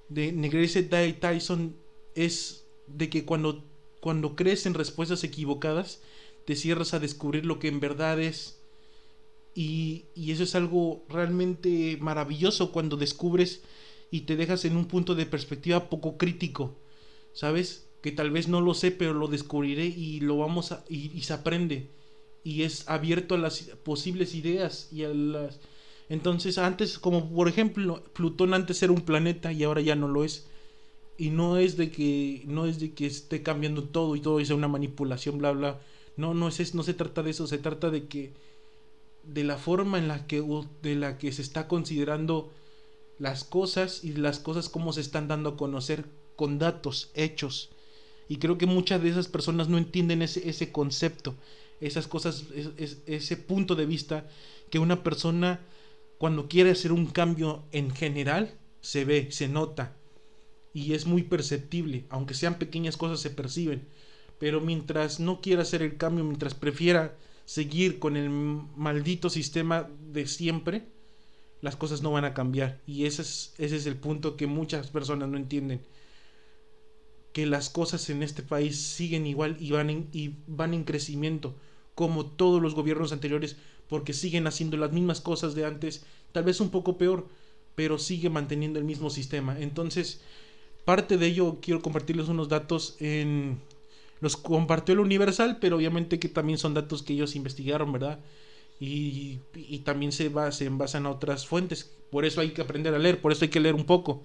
de 0.10 0.34
Negrese 0.34 0.84
Tyson 0.84 1.78
es 2.16 2.66
de 2.88 3.10
que 3.10 3.24
cuando, 3.24 3.64
cuando 4.02 4.36
crees 4.36 4.66
en 4.66 4.74
respuestas 4.74 5.24
equivocadas, 5.24 6.02
te 6.46 6.58
cierras 6.58 6.94
a 6.94 7.00
descubrir 7.00 7.46
lo 7.46 7.60
que 7.60 7.70
en 7.70 7.80
verdad 7.80 8.20
es. 8.20 8.60
Y, 9.56 10.04
y, 10.16 10.32
eso 10.32 10.44
es 10.44 10.54
algo 10.54 11.06
realmente 11.08 11.98
maravilloso 12.02 12.74
cuando 12.74 12.98
descubres 12.98 13.64
y 14.12 14.22
te 14.22 14.36
dejas 14.36 14.66
en 14.66 14.76
un 14.76 14.86
punto 14.86 15.16
de 15.16 15.26
perspectiva 15.26 15.90
poco 15.90 16.18
crítico, 16.18 16.76
¿sabes? 17.32 17.86
que 18.06 18.12
tal 18.12 18.30
vez 18.30 18.48
no 18.48 18.62
lo 18.62 18.76
sé, 18.76 18.92
pero 18.92 19.16
lo 19.16 19.28
descubriré 19.28 19.88
y 19.88 20.20
lo 20.20 20.38
vamos 20.38 20.72
a 20.72 20.86
y, 20.88 21.20
se 21.24 21.34
aprende 21.34 21.90
y 22.46 22.62
es 22.62 22.88
abierto 22.88 23.36
a 23.36 23.40
las 23.40 23.60
posibles 23.84 24.36
ideas 24.36 24.88
y 24.94 25.04
a 25.04 25.10
las 25.10 25.60
entonces 26.08 26.60
antes 26.60 27.00
como 27.00 27.30
por 27.30 27.50
ejemplo 27.50 28.04
Plutón 28.14 28.54
antes 28.54 28.82
era 28.84 28.94
un 28.94 29.02
planeta 29.02 29.52
y 29.52 29.64
ahora 29.64 29.82
ya 29.82 29.96
no 29.96 30.08
lo 30.08 30.24
es 30.24 30.46
y 31.18 31.32
no 31.32 31.58
es 31.58 31.76
de 31.76 31.90
que 31.90 32.44
no 32.46 32.68
es 32.68 32.80
de 32.80 32.94
que 32.94 33.08
esté 33.08 33.42
cambiando 33.42 33.84
todo 33.84 34.16
y 34.16 34.22
todo 34.22 34.40
es 34.40 34.52
una 34.52 34.68
manipulación 34.68 35.40
bla 35.40 35.52
bla 35.52 35.82
no 36.18 36.36
no 36.36 36.48
es 36.48 36.76
no 36.76 36.84
se 36.84 36.94
trata 36.94 37.24
de 37.24 37.32
eso 37.32 37.48
se 37.48 37.58
trata 37.58 37.90
de 37.90 38.06
que 38.08 38.34
de 39.24 39.44
la 39.44 39.58
forma 39.58 39.98
en 39.98 40.08
la 40.08 40.28
que 40.28 40.44
de 40.84 40.96
la 40.96 41.18
que 41.18 41.32
se 41.32 41.42
está 41.42 41.68
considerando 41.68 42.52
las 43.18 43.44
cosas 43.44 44.04
y 44.04 44.14
las 44.14 44.38
cosas 44.38 44.70
como 44.70 44.94
se 44.94 45.02
están 45.02 45.28
dando 45.28 45.50
a 45.50 45.58
conocer 45.58 46.06
con 46.36 46.60
datos 46.60 47.10
hechos 47.16 47.72
y 48.28 48.38
creo 48.38 48.58
que 48.58 48.66
muchas 48.66 49.02
de 49.02 49.10
esas 49.10 49.28
personas 49.28 49.70
no 49.70 49.78
entienden 49.78 50.22
ese, 50.22 50.50
ese 50.50 50.72
concepto, 50.72 51.36
esas 51.82 52.08
cosas, 52.08 52.46
ese 52.78 53.38
punto 53.38 53.76
de 53.76 53.86
vista 53.86 54.28
que 54.70 54.80
una 54.80 55.04
persona 55.04 55.60
cuando 56.18 56.48
quiere 56.48 56.72
hacer 56.72 56.92
un 56.92 57.08
cambio 57.08 57.64
en 57.72 57.92
general 57.92 58.58
se 58.82 59.06
ve, 59.06 59.32
se 59.32 59.48
nota. 59.48 59.96
Y 60.74 60.94
es 60.94 61.06
muy 61.06 61.24
perceptible, 61.24 62.06
aunque 62.10 62.34
sean 62.34 62.58
pequeñas 62.58 62.98
cosas 62.98 63.20
se 63.20 63.30
perciben, 63.30 63.88
pero 64.40 64.60
mientras 64.62 65.20
no 65.20 65.42
quiera 65.42 65.62
hacer 65.62 65.82
el 65.82 65.98
cambio, 65.98 66.24
mientras 66.24 66.54
prefiera 66.54 67.16
seguir 67.46 68.00
con 68.00 68.18
el 68.18 68.30
maldito 68.30 69.30
sistema 69.30 69.90
de 70.12 70.28
siempre, 70.28 70.88
las 71.62 71.76
cosas 71.76 72.02
no 72.02 72.12
van 72.12 72.26
a 72.26 72.34
cambiar. 72.34 72.82
Y 72.86 73.06
ese 73.06 73.22
es, 73.22 73.54
ese 73.58 73.78
es 73.78 73.86
el 73.86 73.96
punto 73.96 74.36
que 74.36 74.48
muchas 74.48 74.88
personas 74.90 75.30
no 75.30 75.38
entienden 75.38 75.82
que 77.36 77.46
las 77.46 77.70
cosas 77.70 78.10
en 78.10 78.24
este 78.24 78.44
país 78.44 78.80
siguen 78.80 79.28
igual 79.28 79.58
y 79.60 79.72
van 79.72 79.90
en, 79.90 80.08
y 80.14 80.36
van 80.48 80.74
en 80.74 80.86
crecimiento, 80.86 81.54
como 81.94 82.26
todos 82.26 82.62
los 82.62 82.76
gobiernos 82.76 83.12
anteriores, 83.12 83.58
porque 83.90 84.14
siguen 84.14 84.48
haciendo 84.48 84.78
las 84.78 84.94
mismas 84.94 85.20
cosas 85.20 85.54
de 85.54 85.66
antes, 85.66 86.06
tal 86.32 86.46
vez 86.46 86.62
un 86.62 86.70
poco 86.70 86.98
peor, 86.98 87.28
pero 87.76 87.98
sigue 87.98 88.30
manteniendo 88.30 88.80
el 88.80 88.86
mismo 88.86 89.10
sistema. 89.10 89.60
Entonces, 89.60 90.22
parte 90.86 91.18
de 91.18 91.28
ello 91.28 91.58
quiero 91.62 91.82
compartirles 91.82 92.30
unos 92.30 92.48
datos 92.48 92.96
en 93.02 93.60
los 94.22 94.38
compartió 94.38 94.94
el 94.94 95.02
Universal, 95.02 95.58
pero 95.60 95.76
obviamente 95.76 96.20
que 96.20 96.30
también 96.30 96.58
son 96.58 96.74
datos 96.74 97.04
que 97.04 97.12
ellos 97.12 97.36
investigaron, 97.36 97.92
¿verdad? 97.92 98.18
Y, 98.80 99.40
y 99.54 99.80
también 99.80 100.14
se, 100.14 100.32
se 100.54 100.70
basan 100.70 101.06
a 101.06 101.10
otras 101.10 101.46
fuentes. 101.46 101.92
Por 102.12 102.24
eso 102.24 102.40
hay 102.40 102.52
que 102.52 102.62
aprender 102.62 102.96
a 102.96 103.00
leer, 103.00 103.20
por 103.20 103.34
eso 103.34 103.44
hay 103.44 103.50
que 103.50 103.60
leer 103.60 103.76
un 103.76 103.86
poco 103.86 104.24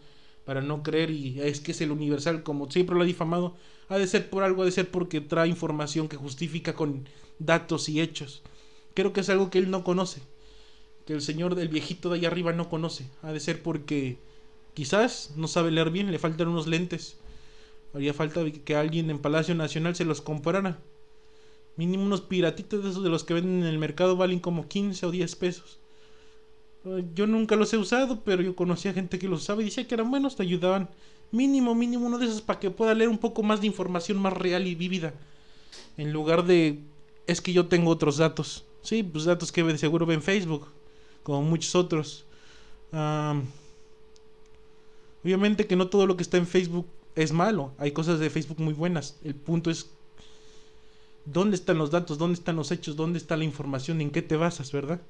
para 0.51 0.63
no 0.63 0.83
creer 0.83 1.13
y 1.13 1.41
es 1.41 1.61
que 1.61 1.71
es 1.71 1.81
el 1.81 1.93
universal, 1.93 2.43
como 2.43 2.69
siempre 2.69 2.97
lo 2.97 3.03
ha 3.03 3.07
difamado, 3.07 3.55
ha 3.89 3.99
de 3.99 4.09
ser 4.09 4.29
por 4.29 4.43
algo, 4.43 4.63
ha 4.63 4.65
de 4.65 4.73
ser 4.73 4.91
porque 4.91 5.21
trae 5.21 5.47
información 5.47 6.09
que 6.09 6.17
justifica 6.17 6.75
con 6.75 7.09
datos 7.39 7.89
y 7.89 8.01
hechos. 8.01 8.43
Creo 8.95 9.13
que 9.13 9.21
es 9.21 9.29
algo 9.29 9.49
que 9.49 9.59
él 9.59 9.71
no 9.71 9.85
conoce, 9.85 10.23
que 11.07 11.13
el 11.13 11.23
señor 11.23 11.55
del 11.55 11.69
viejito 11.69 12.11
de 12.11 12.19
allá 12.19 12.27
arriba 12.27 12.53
no 12.53 12.69
conoce, 12.69 13.07
ha 13.23 13.31
de 13.31 13.39
ser 13.39 13.63
porque 13.63 14.19
quizás 14.75 15.35
no 15.37 15.47
sabe 15.47 15.71
leer 15.71 15.91
bien, 15.93 16.11
le 16.11 16.19
faltan 16.19 16.49
unos 16.49 16.67
lentes. 16.67 17.17
Haría 17.95 18.13
falta 18.13 18.45
que 18.51 18.75
alguien 18.75 19.09
en 19.09 19.21
Palacio 19.21 19.55
Nacional 19.55 19.95
se 19.95 20.05
los 20.05 20.21
comprara. 20.21 20.81
Mínimo 21.77 22.03
unos 22.03 22.23
piratitos 22.23 22.83
de 22.83 22.91
esos 22.91 23.05
de 23.05 23.11
los 23.11 23.23
que 23.23 23.35
venden 23.35 23.63
en 23.63 23.69
el 23.69 23.79
mercado 23.79 24.17
valen 24.17 24.41
como 24.41 24.67
15 24.67 25.07
o 25.07 25.13
10 25.13 25.37
pesos. 25.37 25.79
Yo 27.15 27.27
nunca 27.27 27.57
los 27.57 27.73
he 27.73 27.77
usado, 27.77 28.21
pero 28.25 28.43
yo 28.43 28.57
conocía 28.57 28.95
gente 28.95 29.19
que 29.19 29.29
los 29.29 29.43
usaba 29.43 29.61
y 29.61 29.67
decía 29.67 29.87
que 29.87 29.95
eran 29.95 30.11
buenos, 30.11 30.37
te 30.37 30.43
ayudaban. 30.43 30.89
Mínimo, 31.31 31.75
mínimo 31.75 32.07
uno 32.07 32.19
de 32.19 32.27
esos 32.27 32.41
para 32.41 32.59
que 32.59 32.71
pueda 32.71 32.95
leer 32.95 33.11
un 33.11 33.19
poco 33.19 33.43
más 33.43 33.61
de 33.61 33.67
información 33.67 34.19
más 34.19 34.33
real 34.33 34.67
y 34.67 34.75
vívida. 34.75 35.13
En 35.97 36.13
lugar 36.13 36.45
de, 36.47 36.79
es 37.27 37.41
que 37.41 37.53
yo 37.53 37.67
tengo 37.67 37.91
otros 37.91 38.17
datos. 38.17 38.65
Sí, 38.83 39.03
pues 39.03 39.25
datos 39.25 39.53
que 39.53 39.79
seguro 39.79 40.07
ven 40.07 40.23
Facebook, 40.23 40.67
como 41.23 41.43
muchos 41.43 41.75
otros. 41.75 42.25
obviamente 45.23 45.67
que 45.67 45.77
no 45.77 45.89
todo 45.89 46.07
lo 46.07 46.17
que 46.17 46.23
está 46.23 46.39
en 46.39 46.47
Facebook 46.47 46.87
es 47.15 47.33
malo. 47.33 47.73
Hay 47.79 47.93
cosas 47.93 48.19
de 48.19 48.31
Facebook 48.31 48.59
muy 48.59 48.73
buenas. 48.73 49.17
El 49.23 49.35
punto 49.35 49.71
es 49.71 49.91
dónde 51.27 51.57
están 51.57 51.79
los 51.79 51.91
datos, 51.91 52.19
dónde 52.19 52.35
están 52.35 52.57
los 52.57 52.71
hechos, 52.73 52.97
dónde 52.97 53.19
está 53.19 53.37
la 53.37 53.45
información, 53.45 54.01
en 54.01 54.11
qué 54.11 54.23
te 54.23 54.37
basas, 54.37 54.73
¿verdad? 54.73 55.01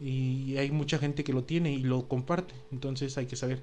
Y 0.00 0.56
hay 0.56 0.70
mucha 0.70 0.98
gente 0.98 1.24
que 1.24 1.32
lo 1.32 1.44
tiene 1.44 1.72
y 1.72 1.82
lo 1.82 2.08
comparte. 2.08 2.54
Entonces 2.72 3.16
hay 3.18 3.26
que 3.26 3.36
saber. 3.36 3.62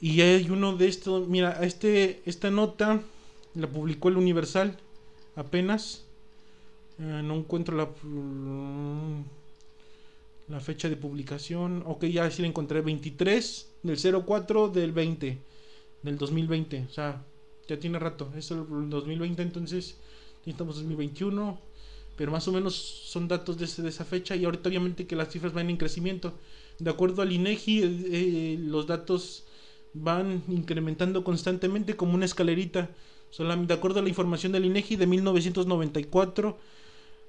Y 0.00 0.20
hay 0.20 0.48
uno 0.50 0.76
de 0.76 0.88
estos, 0.88 1.28
mira, 1.28 1.64
este, 1.64 2.20
esta 2.26 2.50
nota 2.50 3.00
la 3.54 3.68
publicó 3.68 4.08
el 4.08 4.16
Universal 4.16 4.76
apenas. 5.34 6.04
Eh, 6.98 7.20
no 7.24 7.36
encuentro 7.36 7.76
la, 7.76 7.88
la 10.48 10.60
fecha 10.60 10.88
de 10.88 10.96
publicación. 10.96 11.82
Ok, 11.86 12.04
ya 12.06 12.30
sí 12.30 12.42
la 12.42 12.48
encontré. 12.48 12.80
23 12.80 13.72
del 13.82 14.24
04 14.24 14.68
del 14.68 14.92
20. 14.92 15.38
Del 16.02 16.18
2020. 16.18 16.86
O 16.88 16.92
sea, 16.92 17.22
ya 17.68 17.78
tiene 17.78 17.98
rato. 17.98 18.30
Es 18.36 18.50
el 18.50 18.66
2020, 18.88 19.42
entonces 19.42 19.96
estamos 20.46 20.76
en 20.76 20.84
2021 20.84 21.58
pero 22.16 22.32
más 22.32 22.48
o 22.48 22.52
menos 22.52 22.74
son 22.74 23.28
datos 23.28 23.58
de, 23.58 23.88
esa 23.88 24.04
fecha 24.04 24.34
y 24.34 24.44
ahorita 24.44 24.68
obviamente 24.68 25.06
que 25.06 25.16
las 25.16 25.30
cifras 25.30 25.52
van 25.52 25.70
en 25.70 25.76
crecimiento. 25.76 26.34
De 26.78 26.90
acuerdo 26.90 27.22
al 27.22 27.32
INEGI, 27.32 27.82
eh, 27.82 27.86
eh, 28.10 28.58
los 28.60 28.86
datos 28.86 29.44
van 29.92 30.42
incrementando 30.48 31.22
constantemente 31.24 31.96
como 31.96 32.14
una 32.14 32.24
escalerita. 32.24 32.90
De 33.38 33.74
acuerdo 33.74 34.00
a 34.00 34.02
la 34.02 34.08
información 34.08 34.52
del 34.52 34.64
INEGI 34.64 34.96
de 34.96 35.06
1994 35.06 36.58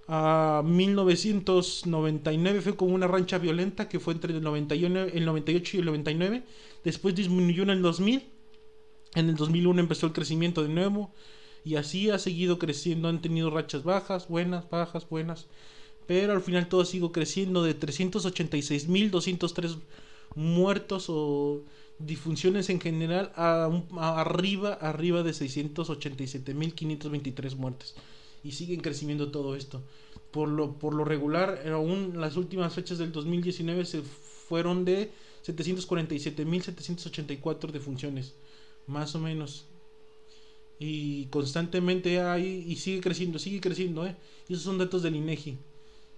a 0.08 0.62
1999 0.66 2.62
fue 2.62 2.78
como 2.78 2.96
una 2.96 3.08
rancha 3.08 3.38
violenta 3.40 3.90
que 3.90 4.00
fue 4.00 4.14
entre 4.14 4.34
el, 4.34 4.42
91, 4.42 5.00
el 5.00 5.26
98 5.26 5.78
y 5.78 5.80
el 5.82 5.86
99. 5.86 6.44
Después 6.84 7.14
disminuyó 7.14 7.64
en 7.64 7.72
el 7.72 7.82
2000. 7.82 8.24
En 9.16 9.30
el 9.30 9.36
2001 9.36 9.82
empezó 9.82 10.06
el 10.08 10.14
crecimiento 10.14 10.64
de 10.64 10.70
nuevo. 10.70 11.12
Y 11.68 11.76
así 11.76 12.10
ha 12.10 12.18
seguido 12.18 12.58
creciendo, 12.60 13.10
han 13.10 13.22
tenido 13.22 13.50
rachas 13.50 13.84
bajas, 13.84 14.30
buenas, 14.30 14.70
bajas, 14.70 15.10
buenas. 15.10 15.48
Pero 16.06 16.32
al 16.32 16.42
final 16.42 16.70
todo 16.70 16.80
ha 16.80 16.86
creciendo 17.12 17.62
de 17.62 17.78
386.203 17.78 19.76
muertos 20.34 21.08
o 21.10 21.66
difunciones 22.00 22.70
en 22.70 22.80
general 22.80 23.34
a, 23.36 23.70
arriba, 24.00 24.76
arriba 24.76 25.24
de 25.24 25.32
687.523 25.32 27.58
muertes. 27.58 27.96
Y 28.46 28.54
sigue 28.54 28.74
en 28.74 28.80
crecimiento 28.80 29.30
todo 29.30 29.58
esto. 29.58 29.82
Por 30.32 30.48
lo, 30.48 30.80
por 30.80 30.94
lo 30.94 31.04
regular, 31.04 31.64
aún 31.74 32.14
las 32.16 32.38
últimas 32.38 32.76
fechas 32.76 32.98
del 32.98 33.12
2019 33.12 33.84
se 33.84 34.04
fueron 34.04 34.86
de 34.86 35.12
747.784 35.46 37.72
defunciones. 37.72 38.36
Más 38.86 39.16
o 39.16 39.20
menos. 39.20 39.66
Y 40.80 41.26
constantemente 41.26 42.20
hay, 42.22 42.66
y 42.68 42.76
sigue 42.76 43.02
creciendo, 43.02 43.40
sigue 43.40 43.60
creciendo, 43.60 44.06
¿eh? 44.06 44.16
Esos 44.48 44.64
son 44.64 44.78
datos 44.78 45.02
del 45.02 45.16
INEGI. 45.16 45.58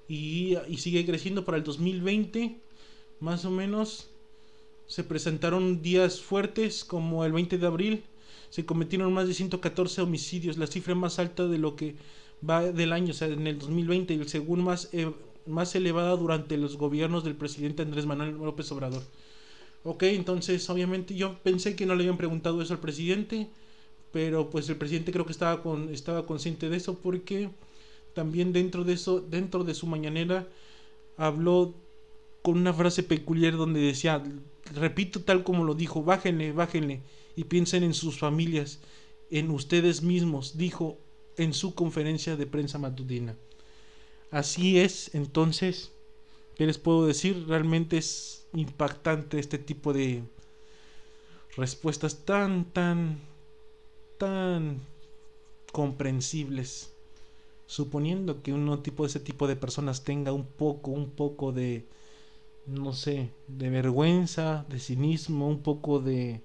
Y, 0.09 0.57
sigue 0.77 1.05
creciendo 1.05 1.45
para 1.45 1.57
el 1.57 1.63
2020, 1.63 2.57
más 3.19 3.45
o 3.45 3.51
menos. 3.51 4.09
Se 4.87 5.03
presentaron 5.03 5.81
días 5.81 6.19
fuertes 6.19 6.83
como 6.83 7.23
el 7.23 7.31
20 7.31 7.57
de 7.57 7.67
abril. 7.67 8.03
Se 8.49 8.65
cometieron 8.65 9.13
más 9.13 9.27
de 9.27 9.35
114 9.35 10.01
homicidios, 10.01 10.57
la 10.57 10.67
cifra 10.67 10.95
más 10.95 11.19
alta 11.19 11.47
de 11.47 11.59
lo 11.59 11.75
que 11.75 11.95
va 12.47 12.63
del 12.63 12.91
año, 12.93 13.11
o 13.11 13.13
sea, 13.13 13.27
en 13.27 13.45
el 13.45 13.59
2020, 13.59 14.15
y 14.15 14.17
el 14.17 14.27
segundo 14.27 14.65
más, 14.65 14.89
eh, 14.91 15.11
más 15.45 15.75
elevada 15.75 16.15
durante 16.15 16.57
los 16.57 16.77
gobiernos 16.77 17.23
del 17.23 17.35
presidente 17.35 17.83
Andrés 17.83 18.07
Manuel 18.07 18.37
López 18.37 18.71
Obrador. 18.71 19.03
Ok, 19.83 20.03
entonces 20.03 20.67
obviamente 20.69 21.15
yo 21.15 21.37
pensé 21.43 21.75
que 21.75 21.85
no 21.85 21.95
le 21.95 22.03
habían 22.03 22.17
preguntado 22.17 22.61
eso 22.61 22.73
al 22.73 22.79
presidente 22.79 23.47
pero 24.11 24.49
pues 24.49 24.69
el 24.69 24.77
presidente 24.77 25.11
creo 25.11 25.25
que 25.25 25.31
estaba 25.31 25.61
con 25.61 25.93
estaba 25.93 26.25
consciente 26.25 26.69
de 26.69 26.77
eso 26.77 26.95
porque 26.95 27.49
también 28.13 28.53
dentro 28.53 28.83
de 28.83 28.93
eso 28.93 29.19
dentro 29.19 29.63
de 29.63 29.73
su 29.73 29.87
mañanera 29.87 30.47
habló 31.17 31.73
con 32.41 32.57
una 32.57 32.73
frase 32.73 33.03
peculiar 33.03 33.57
donde 33.57 33.79
decía 33.79 34.23
repito 34.73 35.21
tal 35.21 35.43
como 35.43 35.63
lo 35.63 35.75
dijo 35.75 36.03
bájenle 36.03 36.51
bájenle 36.51 37.01
y 37.35 37.43
piensen 37.45 37.83
en 37.83 37.93
sus 37.93 38.17
familias 38.17 38.79
en 39.29 39.51
ustedes 39.51 40.01
mismos 40.01 40.57
dijo 40.57 40.97
en 41.37 41.53
su 41.53 41.73
conferencia 41.73 42.35
de 42.35 42.45
prensa 42.45 42.77
matutina. 42.77 43.35
Así 44.29 44.77
es 44.77 45.15
entonces 45.15 45.91
qué 46.55 46.65
les 46.65 46.77
puedo 46.77 47.07
decir 47.07 47.45
realmente 47.47 47.97
es 47.97 48.45
impactante 48.53 49.39
este 49.39 49.57
tipo 49.57 49.93
de 49.93 50.21
respuestas 51.55 52.25
tan 52.25 52.65
tan 52.65 53.19
tan 54.19 54.81
comprensibles, 55.71 56.93
suponiendo 57.65 58.43
que 58.43 58.53
uno 58.53 58.79
tipo 58.79 59.03
de 59.03 59.07
ese 59.07 59.19
tipo 59.19 59.47
de 59.47 59.55
personas 59.55 60.03
tenga 60.03 60.31
un 60.33 60.45
poco, 60.45 60.91
un 60.91 61.09
poco 61.09 61.51
de, 61.51 61.85
no 62.67 62.93
sé, 62.93 63.31
de 63.47 63.69
vergüenza, 63.71 64.65
de 64.69 64.79
cinismo, 64.79 65.47
un 65.47 65.61
poco 65.63 65.99
de, 65.99 66.41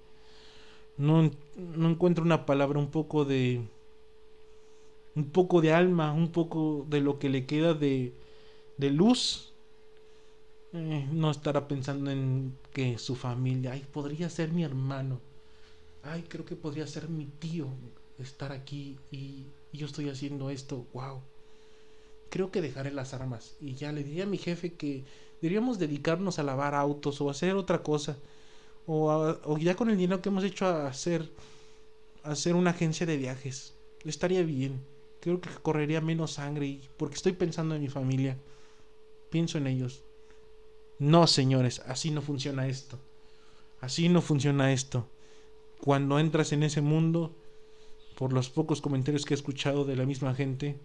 no, 0.97 1.29
no 1.57 1.89
encuentro 1.89 2.23
una 2.23 2.45
palabra, 2.45 2.79
un 2.79 2.89
poco 2.89 3.25
de, 3.25 3.61
un 5.15 5.25
poco 5.25 5.61
de 5.61 5.73
alma, 5.73 6.13
un 6.13 6.31
poco 6.31 6.85
de 6.89 7.01
lo 7.01 7.19
que 7.19 7.29
le 7.29 7.45
queda 7.45 7.73
de, 7.73 8.13
de 8.77 8.89
luz, 8.89 9.53
eh, 10.73 11.07
no 11.11 11.29
estará 11.29 11.67
pensando 11.67 12.09
en 12.09 12.57
que 12.71 12.97
su 12.97 13.15
familia, 13.15 13.73
ay, 13.73 13.85
podría 13.91 14.29
ser 14.29 14.51
mi 14.51 14.63
hermano 14.63 15.19
ay, 16.05 16.23
creo 16.27 16.45
que 16.45 16.55
podría 16.55 16.87
ser 16.87 17.09
mi 17.09 17.25
tío 17.25 17.67
estar 18.19 18.51
aquí 18.51 18.97
y, 19.11 19.45
yo 19.73 19.87
estoy 19.87 20.09
haciendo 20.09 20.49
esto, 20.49 20.87
wow. 20.93 21.21
Creo 22.29 22.49
que 22.49 22.61
dejaré 22.61 22.91
las 22.91 23.13
armas 23.13 23.55
y 23.59 23.75
ya 23.75 23.91
le 23.91 24.05
diría 24.05 24.23
a 24.23 24.27
mi 24.27 24.37
jefe 24.37 24.73
que 24.73 25.03
deberíamos 25.41 25.79
dedicarnos 25.79 26.39
a 26.39 26.43
lavar 26.43 26.75
autos 26.75 27.19
o 27.19 27.29
hacer 27.29 27.55
otra 27.55 27.83
cosa. 27.83 28.17
O, 28.87 29.57
ya 29.59 29.75
con 29.75 29.89
el 29.89 29.97
dinero 29.97 30.21
que 30.21 30.29
hemos 30.29 30.45
hecho 30.45 30.65
a 30.65 30.87
hacer, 30.87 31.29
hacer 32.23 32.55
una 32.55 32.69
agencia 32.69 33.05
de 33.05 33.17
viajes. 33.17 33.73
Estaría 34.05 34.43
bien. 34.43 34.79
Creo 35.19 35.41
que 35.41 35.49
correría 35.61 35.99
menos 35.99 36.33
sangre 36.33 36.67
y, 36.67 36.89
porque 36.95 37.15
estoy 37.15 37.33
pensando 37.33 37.75
en 37.75 37.81
mi 37.81 37.89
familia. 37.89 38.37
Pienso 39.29 39.57
en 39.57 39.67
ellos. 39.67 40.03
No, 40.99 41.27
señores, 41.27 41.81
así 41.85 42.11
no 42.11 42.21
funciona 42.21 42.67
esto. 42.67 42.97
Así 43.81 44.07
no 44.07 44.21
funciona 44.21 44.71
esto 44.71 45.09
cuando 45.81 46.19
entras 46.19 46.51
en 46.51 46.63
ese 46.63 46.81
mundo, 46.81 47.35
por 48.17 48.33
los 48.33 48.49
pocos 48.49 48.81
comentarios 48.81 49.25
que 49.25 49.33
he 49.33 49.37
escuchado 49.37 49.85
de 49.85 49.95
la 49.95 50.05
misma 50.05 50.33
gente, 50.33 50.79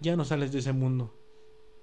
ya 0.00 0.16
no 0.16 0.24
sales 0.24 0.52
de 0.52 0.60
ese 0.60 0.72
mundo. 0.72 1.14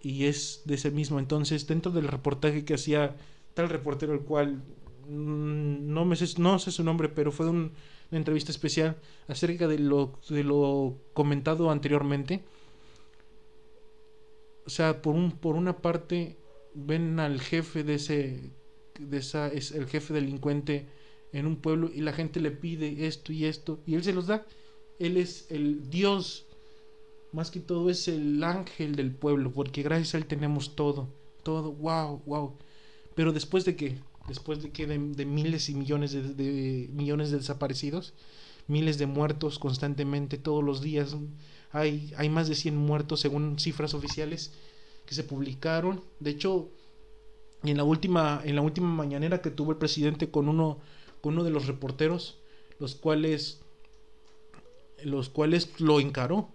Y 0.01 0.25
es 0.25 0.63
de 0.65 0.75
ese 0.75 0.91
mismo. 0.91 1.19
Entonces, 1.19 1.67
dentro 1.67 1.91
del 1.91 2.07
reportaje 2.07 2.65
que 2.65 2.73
hacía 2.73 3.15
tal 3.53 3.69
reportero, 3.69 4.13
el 4.13 4.21
cual 4.21 4.63
mm, 5.07 5.93
no, 5.93 6.05
me 6.05 6.15
sé, 6.15 6.39
no 6.39 6.57
sé 6.59 6.71
su 6.71 6.83
nombre, 6.83 7.09
pero 7.09 7.31
fue 7.31 7.49
una 7.49 7.71
entrevista 8.11 8.51
especial 8.51 8.97
acerca 9.27 9.67
de 9.67 9.79
lo, 9.79 10.19
de 10.29 10.43
lo 10.43 10.97
comentado 11.13 11.69
anteriormente. 11.69 12.43
O 14.65 14.69
sea, 14.69 15.01
por, 15.01 15.15
un, 15.15 15.31
por 15.31 15.55
una 15.55 15.77
parte, 15.77 16.37
ven 16.73 17.19
al 17.19 17.39
jefe 17.39 17.83
de 17.83 17.95
ese, 17.95 18.51
de 18.99 19.17
esa, 19.17 19.47
es 19.47 19.71
el 19.71 19.87
jefe 19.87 20.13
delincuente 20.13 20.87
en 21.33 21.45
un 21.45 21.57
pueblo 21.57 21.89
y 21.93 22.01
la 22.01 22.13
gente 22.13 22.39
le 22.39 22.51
pide 22.51 23.07
esto 23.07 23.31
y 23.31 23.45
esto 23.45 23.79
y 23.85 23.95
él 23.95 24.03
se 24.03 24.13
los 24.13 24.27
da. 24.27 24.45
Él 24.99 25.17
es 25.17 25.47
el 25.49 25.89
Dios, 25.89 26.45
más 27.31 27.49
que 27.49 27.59
todo 27.59 27.89
es 27.89 28.07
el 28.07 28.43
ángel 28.43 28.95
del 28.95 29.11
pueblo, 29.11 29.51
porque 29.51 29.81
gracias 29.81 30.13
a 30.13 30.17
él 30.17 30.25
tenemos 30.25 30.75
todo, 30.75 31.07
todo, 31.43 31.71
wow, 31.73 32.21
wow. 32.25 32.53
Pero 33.15 33.33
después 33.33 33.65
de 33.65 33.75
que, 33.75 33.97
después 34.27 34.61
de 34.61 34.71
que 34.71 34.85
de, 34.85 35.25
miles 35.25 35.69
y 35.69 35.73
millones 35.75 36.11
de, 36.11 36.89
millones 36.93 37.31
de 37.31 37.37
desaparecidos, 37.37 38.13
miles 38.67 38.97
de 38.97 39.05
muertos 39.05 39.59
constantemente 39.59 40.37
todos 40.37 40.63
los 40.63 40.81
días. 40.81 41.15
Hay, 41.71 42.13
hay 42.17 42.29
más 42.29 42.47
de 42.47 42.55
100 42.55 42.75
muertos 42.75 43.21
según 43.21 43.59
cifras 43.59 43.93
oficiales 43.93 44.53
que 45.05 45.15
se 45.15 45.23
publicaron. 45.23 46.01
De 46.19 46.31
hecho, 46.31 46.69
en 47.63 47.77
la 47.77 47.83
última, 47.83 48.41
en 48.43 48.55
la 48.55 48.61
última 48.61 48.89
mañanera 48.89 49.41
que 49.41 49.51
tuvo 49.51 49.71
el 49.71 49.77
presidente 49.77 50.31
con 50.31 50.49
uno, 50.49 50.79
con 51.21 51.33
uno 51.33 51.43
de 51.43 51.51
los 51.51 51.67
reporteros, 51.67 52.37
los 52.79 52.95
cuales, 52.95 53.61
los 55.03 55.29
cuales 55.29 55.69
lo 55.79 55.99
encaró 55.99 56.49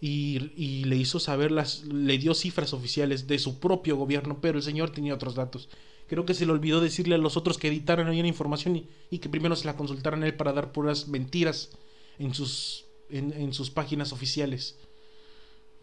y, 0.00 0.52
y, 0.56 0.84
le 0.84 0.96
hizo 0.96 1.18
saber 1.18 1.50
las, 1.50 1.84
le 1.84 2.18
dio 2.18 2.34
cifras 2.34 2.72
oficiales 2.72 3.26
de 3.26 3.38
su 3.38 3.58
propio 3.58 3.96
gobierno, 3.96 4.38
pero 4.40 4.58
el 4.58 4.64
señor 4.64 4.90
tenía 4.90 5.14
otros 5.14 5.34
datos. 5.34 5.68
Creo 6.06 6.26
que 6.26 6.34
se 6.34 6.44
le 6.44 6.52
olvidó 6.52 6.80
decirle 6.80 7.14
a 7.14 7.18
los 7.18 7.36
otros 7.36 7.56
que 7.56 7.68
editaran 7.68 8.08
ahí 8.08 8.20
la 8.20 8.28
información 8.28 8.76
y, 8.76 8.86
y, 9.10 9.18
que 9.18 9.28
primero 9.28 9.56
se 9.56 9.64
la 9.64 9.76
consultaran 9.76 10.22
a 10.22 10.26
él 10.26 10.36
para 10.36 10.52
dar 10.52 10.72
puras 10.72 11.08
mentiras 11.08 11.70
en 12.18 12.34
sus, 12.34 12.84
en, 13.08 13.32
en 13.32 13.54
sus 13.54 13.70
páginas 13.70 14.12
oficiales. 14.12 14.76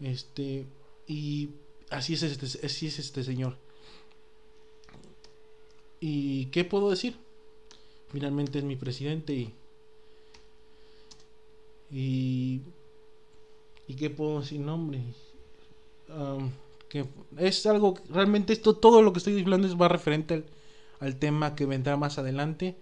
Este, 0.00 0.66
y 1.06 1.50
así 1.90 2.14
es 2.14 2.22
este, 2.22 2.66
así 2.66 2.86
es 2.86 2.98
este 2.98 3.24
señor. 3.24 3.56
¿Y 6.00 6.46
qué 6.46 6.64
puedo 6.64 6.90
decir? 6.90 7.16
Finalmente 8.12 8.58
es 8.58 8.64
mi 8.64 8.76
presidente 8.76 9.32
y. 9.32 9.54
Y. 11.90 12.60
¿Y 13.88 13.94
qué 13.94 14.10
puedo 14.10 14.40
decir? 14.40 14.60
nombre 14.60 15.00
que 16.88 17.06
es 17.38 17.64
algo. 17.66 17.94
Realmente 18.10 18.52
esto, 18.52 18.76
todo 18.76 19.02
lo 19.02 19.12
que 19.12 19.18
estoy 19.18 19.40
hablando 19.40 19.66
es 19.66 19.80
va 19.80 19.88
referente 19.88 20.34
al, 20.34 20.44
al 21.00 21.16
tema 21.16 21.54
que 21.54 21.66
vendrá 21.66 21.96
más 21.96 22.18
adelante. 22.18 22.76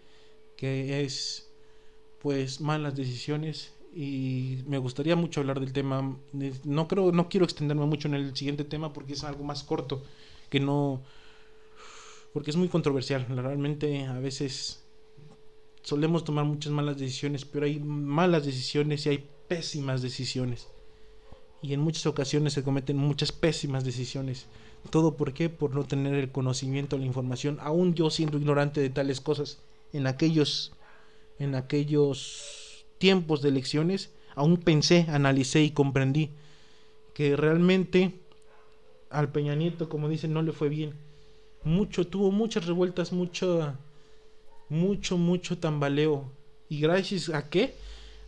Que 0.57 1.05
es. 1.05 1.49
Pues 2.21 2.61
malas 2.61 2.95
decisiones 2.95 3.73
y 3.95 4.59
me 4.67 4.79
gustaría 4.79 5.17
mucho 5.17 5.41
hablar 5.41 5.61
del 5.61 5.73
tema. 5.73 6.17
No 6.65 6.89
creo, 6.89 7.13
no 7.13 7.29
quiero 7.29 7.45
extenderme 7.45 7.87
mucho 7.87 8.09
en 8.09 8.15
el 8.15 8.37
siguiente 8.37 8.65
tema 8.65 8.93
porque 8.93 9.15
es 9.15 9.25
algo 9.25 9.45
más 9.45 9.65
corto, 9.65 10.03
que 10.49 10.61
no 10.61 11.03
porque 12.33 12.51
es 12.51 12.57
muy 12.57 12.69
controversial. 12.69 13.27
Realmente 13.29 14.05
a 14.05 14.19
veces 14.19 14.85
solemos 15.83 16.25
tomar 16.25 16.45
muchas 16.45 16.73
malas 16.73 16.99
decisiones, 16.99 17.45
pero 17.45 17.67
hay 17.67 17.79
malas 17.81 18.45
decisiones 18.45 19.07
y 19.07 19.11
hay 19.11 19.29
pésimas 19.49 20.03
decisiones. 20.03 20.69
Y 21.63 21.75
en 21.75 21.81
muchas 21.81 22.07
ocasiones 22.07 22.55
se 22.55 22.63
cometen 22.63 22.97
muchas 22.97 23.33
pésimas 23.33 23.85
decisiones. 23.85 24.47
¿Todo 24.91 25.17
por 25.17 25.35
qué? 25.35 25.51
Por 25.51 25.75
no 25.75 25.85
tener 25.85 26.15
el 26.15 26.33
conocimiento, 26.33 26.97
la 26.97 27.05
información, 27.05 27.59
aún 27.61 27.95
yo 27.95 28.09
siendo 28.11 28.39
ignorante 28.39 28.81
de 28.81 28.91
tales 28.91 29.21
cosas. 29.21 29.59
En 29.93 30.07
aquellos, 30.07 30.73
en 31.39 31.55
aquellos 31.55 32.87
tiempos 32.99 33.43
de 33.43 33.51
elecciones, 33.51 34.11
aún 34.35 34.57
pensé, 34.57 35.07
analicé 35.09 35.63
y 35.63 35.71
comprendí 35.71 36.31
que 37.13 37.37
realmente 37.37 38.15
al 39.11 39.31
Peña 39.33 39.55
Nieto, 39.55 39.89
como 39.89 40.09
dicen, 40.09 40.33
no 40.33 40.41
le 40.41 40.53
fue 40.53 40.69
bien 40.69 40.95
mucho, 41.65 42.07
tuvo 42.07 42.31
muchas 42.31 42.67
revueltas, 42.67 43.13
mucho, 43.13 43.75
mucho, 44.71 45.19
mucho 45.19 45.59
tambaleo. 45.59 46.33
¿Y 46.69 46.81
gracias 46.81 47.29
a 47.29 47.51
qué? 47.51 47.75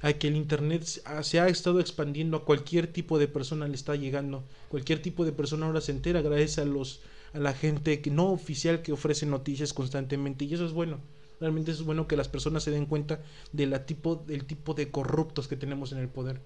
A 0.03 0.13
que 0.13 0.29
el 0.29 0.37
Internet 0.37 0.85
se 0.85 1.41
ha 1.41 1.49
estado 1.49 1.81
expandiendo 1.81 2.37
a 2.37 2.45
cualquier 2.45 2.89
tipo 2.89 3.19
de 3.19 3.29
persona 3.29 3.69
le 3.69 3.75
está 3.75 3.97
llegando. 3.97 4.43
Cualquier 4.69 5.01
tipo 5.01 5.25
de 5.25 5.33
persona 5.33 5.67
ahora 5.67 5.81
se 5.81 5.93
entera 5.93 6.21
gracias 6.21 6.59
a 6.59 6.65
los 6.65 7.01
a 7.33 7.39
la 7.39 7.55
gente 7.55 8.03
que 8.03 8.11
no 8.11 8.31
oficial 8.31 8.83
que 8.83 8.93
ofrece 8.93 9.25
noticias 9.25 9.73
constantemente 9.73 10.45
y 10.45 10.53
eso 10.53 10.67
es 10.67 10.73
bueno. 10.73 10.99
Realmente 11.41 11.71
es 11.71 11.83
bueno 11.83 12.07
que 12.07 12.17
las 12.17 12.29
personas 12.29 12.63
se 12.63 12.71
den 12.71 12.85
cuenta 12.85 13.23
de 13.53 13.67
la 13.67 13.87
tipo, 13.87 14.17
del 14.17 14.45
tipo 14.45 14.75
de 14.75 14.91
corruptos 14.91 15.49
que 15.49 15.57
tenemos 15.57 15.93
en 15.93 15.99
el 15.99 16.09
poder. 16.09 16.41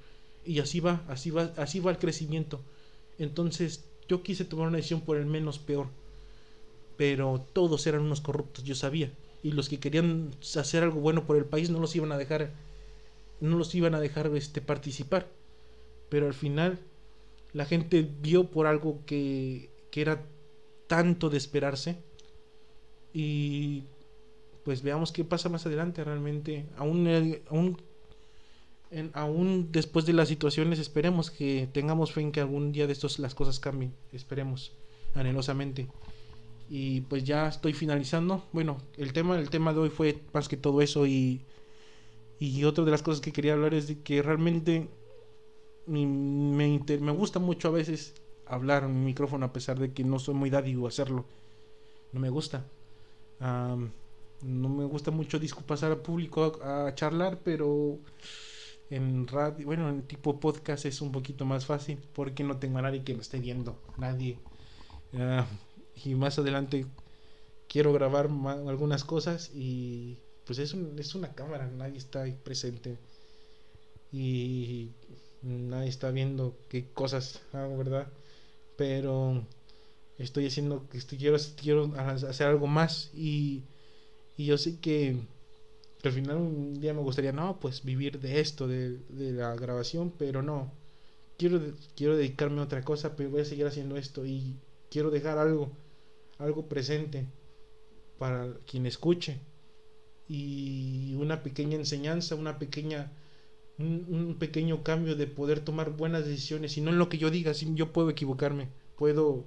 Y 0.44 0.60
así 0.60 0.78
va, 0.78 1.02
así 1.08 1.30
va, 1.30 1.52
así 1.56 1.80
va 1.80 1.90
el 1.90 1.98
crecimiento. 1.98 2.60
Entonces, 3.18 3.84
yo 4.08 4.22
quise 4.22 4.44
tomar 4.44 4.68
una 4.68 4.76
decisión 4.76 5.00
por 5.00 5.16
el 5.16 5.26
menos 5.26 5.58
peor 5.58 5.88
pero 6.96 7.44
todos 7.52 7.86
eran 7.86 8.02
unos 8.02 8.20
corruptos, 8.20 8.64
yo 8.64 8.74
sabía. 8.74 9.10
Y 9.46 9.52
los 9.52 9.68
que 9.68 9.78
querían 9.78 10.32
hacer 10.56 10.82
algo 10.82 10.98
bueno 10.98 11.24
por 11.24 11.36
el 11.36 11.44
país 11.44 11.70
no 11.70 11.78
los 11.78 11.94
iban 11.94 12.10
a 12.10 12.18
dejar, 12.18 12.50
no 13.40 13.56
los 13.56 13.72
iban 13.76 13.94
a 13.94 14.00
dejar 14.00 14.26
este, 14.34 14.60
participar. 14.60 15.28
Pero 16.08 16.26
al 16.26 16.34
final 16.34 16.80
la 17.52 17.64
gente 17.64 18.10
vio 18.20 18.50
por 18.50 18.66
algo 18.66 18.98
que, 19.06 19.70
que 19.92 20.00
era 20.00 20.20
tanto 20.88 21.30
de 21.30 21.38
esperarse. 21.38 21.96
Y 23.14 23.84
pues 24.64 24.82
veamos 24.82 25.12
qué 25.12 25.22
pasa 25.22 25.48
más 25.48 25.64
adelante 25.64 26.02
realmente. 26.02 26.66
Aún, 26.76 27.06
aún, 27.48 27.80
aún 29.12 29.68
después 29.70 30.06
de 30.06 30.12
las 30.12 30.26
situaciones 30.26 30.80
esperemos 30.80 31.30
que 31.30 31.68
tengamos 31.72 32.10
fe 32.10 32.22
en 32.22 32.32
que 32.32 32.40
algún 32.40 32.72
día 32.72 32.88
de 32.88 32.94
estos 32.94 33.20
las 33.20 33.36
cosas 33.36 33.60
cambien. 33.60 33.94
Esperemos 34.12 34.72
anhelosamente. 35.14 35.86
Y 36.68 37.02
pues 37.02 37.24
ya 37.24 37.48
estoy 37.48 37.72
finalizando. 37.72 38.44
Bueno, 38.52 38.78
el 38.96 39.12
tema, 39.12 39.38
el 39.38 39.50
tema 39.50 39.72
de 39.72 39.80
hoy 39.80 39.90
fue 39.90 40.20
más 40.32 40.48
que 40.48 40.56
todo 40.56 40.82
eso 40.82 41.06
y, 41.06 41.42
y 42.38 42.64
otra 42.64 42.84
de 42.84 42.90
las 42.90 43.02
cosas 43.02 43.20
que 43.20 43.32
quería 43.32 43.52
hablar 43.52 43.74
es 43.74 43.88
de 43.88 44.00
que 44.00 44.22
realmente 44.22 44.88
me, 45.86 46.06
me, 46.06 47.12
gusta 47.12 47.38
mucho 47.38 47.68
a 47.68 47.72
veces 47.72 48.14
hablar 48.46 48.84
en 48.84 48.90
un 48.90 49.04
micrófono 49.04 49.46
a 49.46 49.52
pesar 49.52 49.78
de 49.78 49.92
que 49.92 50.04
no 50.04 50.18
soy 50.18 50.34
muy 50.34 50.50
dádivo 50.50 50.88
hacerlo. 50.88 51.24
No 52.12 52.20
me 52.20 52.30
gusta. 52.30 52.64
no 53.40 54.68
me 54.68 54.84
gusta 54.84 55.10
mucho 55.10 55.40
pasar 55.66 55.92
al 55.92 55.98
público 55.98 56.58
a, 56.62 56.94
charlar, 56.94 57.38
pero 57.44 57.98
en 58.90 59.26
radio, 59.26 59.66
bueno, 59.66 59.88
en 59.88 60.02
tipo 60.02 60.38
podcast 60.38 60.86
es 60.86 61.00
un 61.00 61.12
poquito 61.12 61.44
más 61.44 61.66
fácil 61.66 61.98
porque 62.14 62.44
no 62.44 62.58
tengo 62.58 62.78
a 62.78 62.82
nadie 62.82 63.04
que 63.04 63.14
me 63.14 63.20
esté 63.20 63.38
viendo. 63.38 63.78
Nadie. 63.98 64.38
Ah, 65.14 65.46
y 66.04 66.14
más 66.14 66.38
adelante 66.38 66.86
quiero 67.68 67.92
grabar 67.92 68.28
algunas 68.66 69.04
cosas 69.04 69.50
y 69.54 70.18
pues 70.44 70.58
es, 70.58 70.74
es 70.98 71.14
una 71.14 71.34
cámara, 71.34 71.68
nadie 71.68 71.98
está 71.98 72.22
ahí 72.22 72.32
presente 72.44 72.96
y 74.12 74.90
nadie 75.42 75.88
está 75.88 76.10
viendo 76.10 76.56
qué 76.68 76.86
cosas 76.92 77.42
hago, 77.52 77.76
¿verdad? 77.76 78.06
Pero 78.76 79.44
estoy 80.18 80.46
haciendo 80.46 80.88
que 80.88 80.98
estoy, 80.98 81.18
quiero, 81.18 81.36
quiero 81.60 81.92
hacer 81.96 82.46
algo 82.46 82.66
más 82.66 83.10
y, 83.14 83.64
y 84.36 84.46
yo 84.46 84.58
sé 84.58 84.78
que, 84.80 85.16
al 86.04 86.12
final 86.12 86.36
un 86.36 86.80
día 86.80 86.94
me 86.94 87.00
gustaría, 87.00 87.32
no, 87.32 87.58
pues 87.58 87.84
vivir 87.84 88.20
de 88.20 88.40
esto, 88.40 88.68
de, 88.68 88.98
de 89.08 89.32
la 89.32 89.56
grabación, 89.56 90.12
pero 90.16 90.40
no. 90.42 90.70
Quiero, 91.36 91.60
quiero 91.96 92.16
dedicarme 92.16 92.60
a 92.60 92.64
otra 92.64 92.82
cosa, 92.82 93.16
pero 93.16 93.30
voy 93.30 93.40
a 93.42 93.44
seguir 93.44 93.66
haciendo 93.66 93.96
esto 93.96 94.24
y 94.24 94.56
quiero 94.90 95.10
dejar 95.10 95.38
algo 95.38 95.70
algo 96.38 96.68
presente 96.68 97.26
para 98.18 98.54
quien 98.66 98.86
escuche. 98.86 99.40
Y 100.28 101.14
una 101.14 101.42
pequeña 101.42 101.76
enseñanza, 101.76 102.34
una 102.34 102.58
pequeña 102.58 103.12
un, 103.78 104.36
pequeño 104.38 104.82
cambio 104.82 105.16
de 105.16 105.26
poder 105.26 105.60
tomar 105.60 105.90
buenas 105.90 106.26
decisiones 106.26 106.76
y 106.76 106.80
no 106.80 106.90
en 106.90 106.98
lo 106.98 107.08
que 107.08 107.18
yo 107.18 107.30
diga, 107.30 107.52
yo 107.52 107.92
puedo 107.92 108.10
equivocarme, 108.10 108.68
puedo 108.96 109.44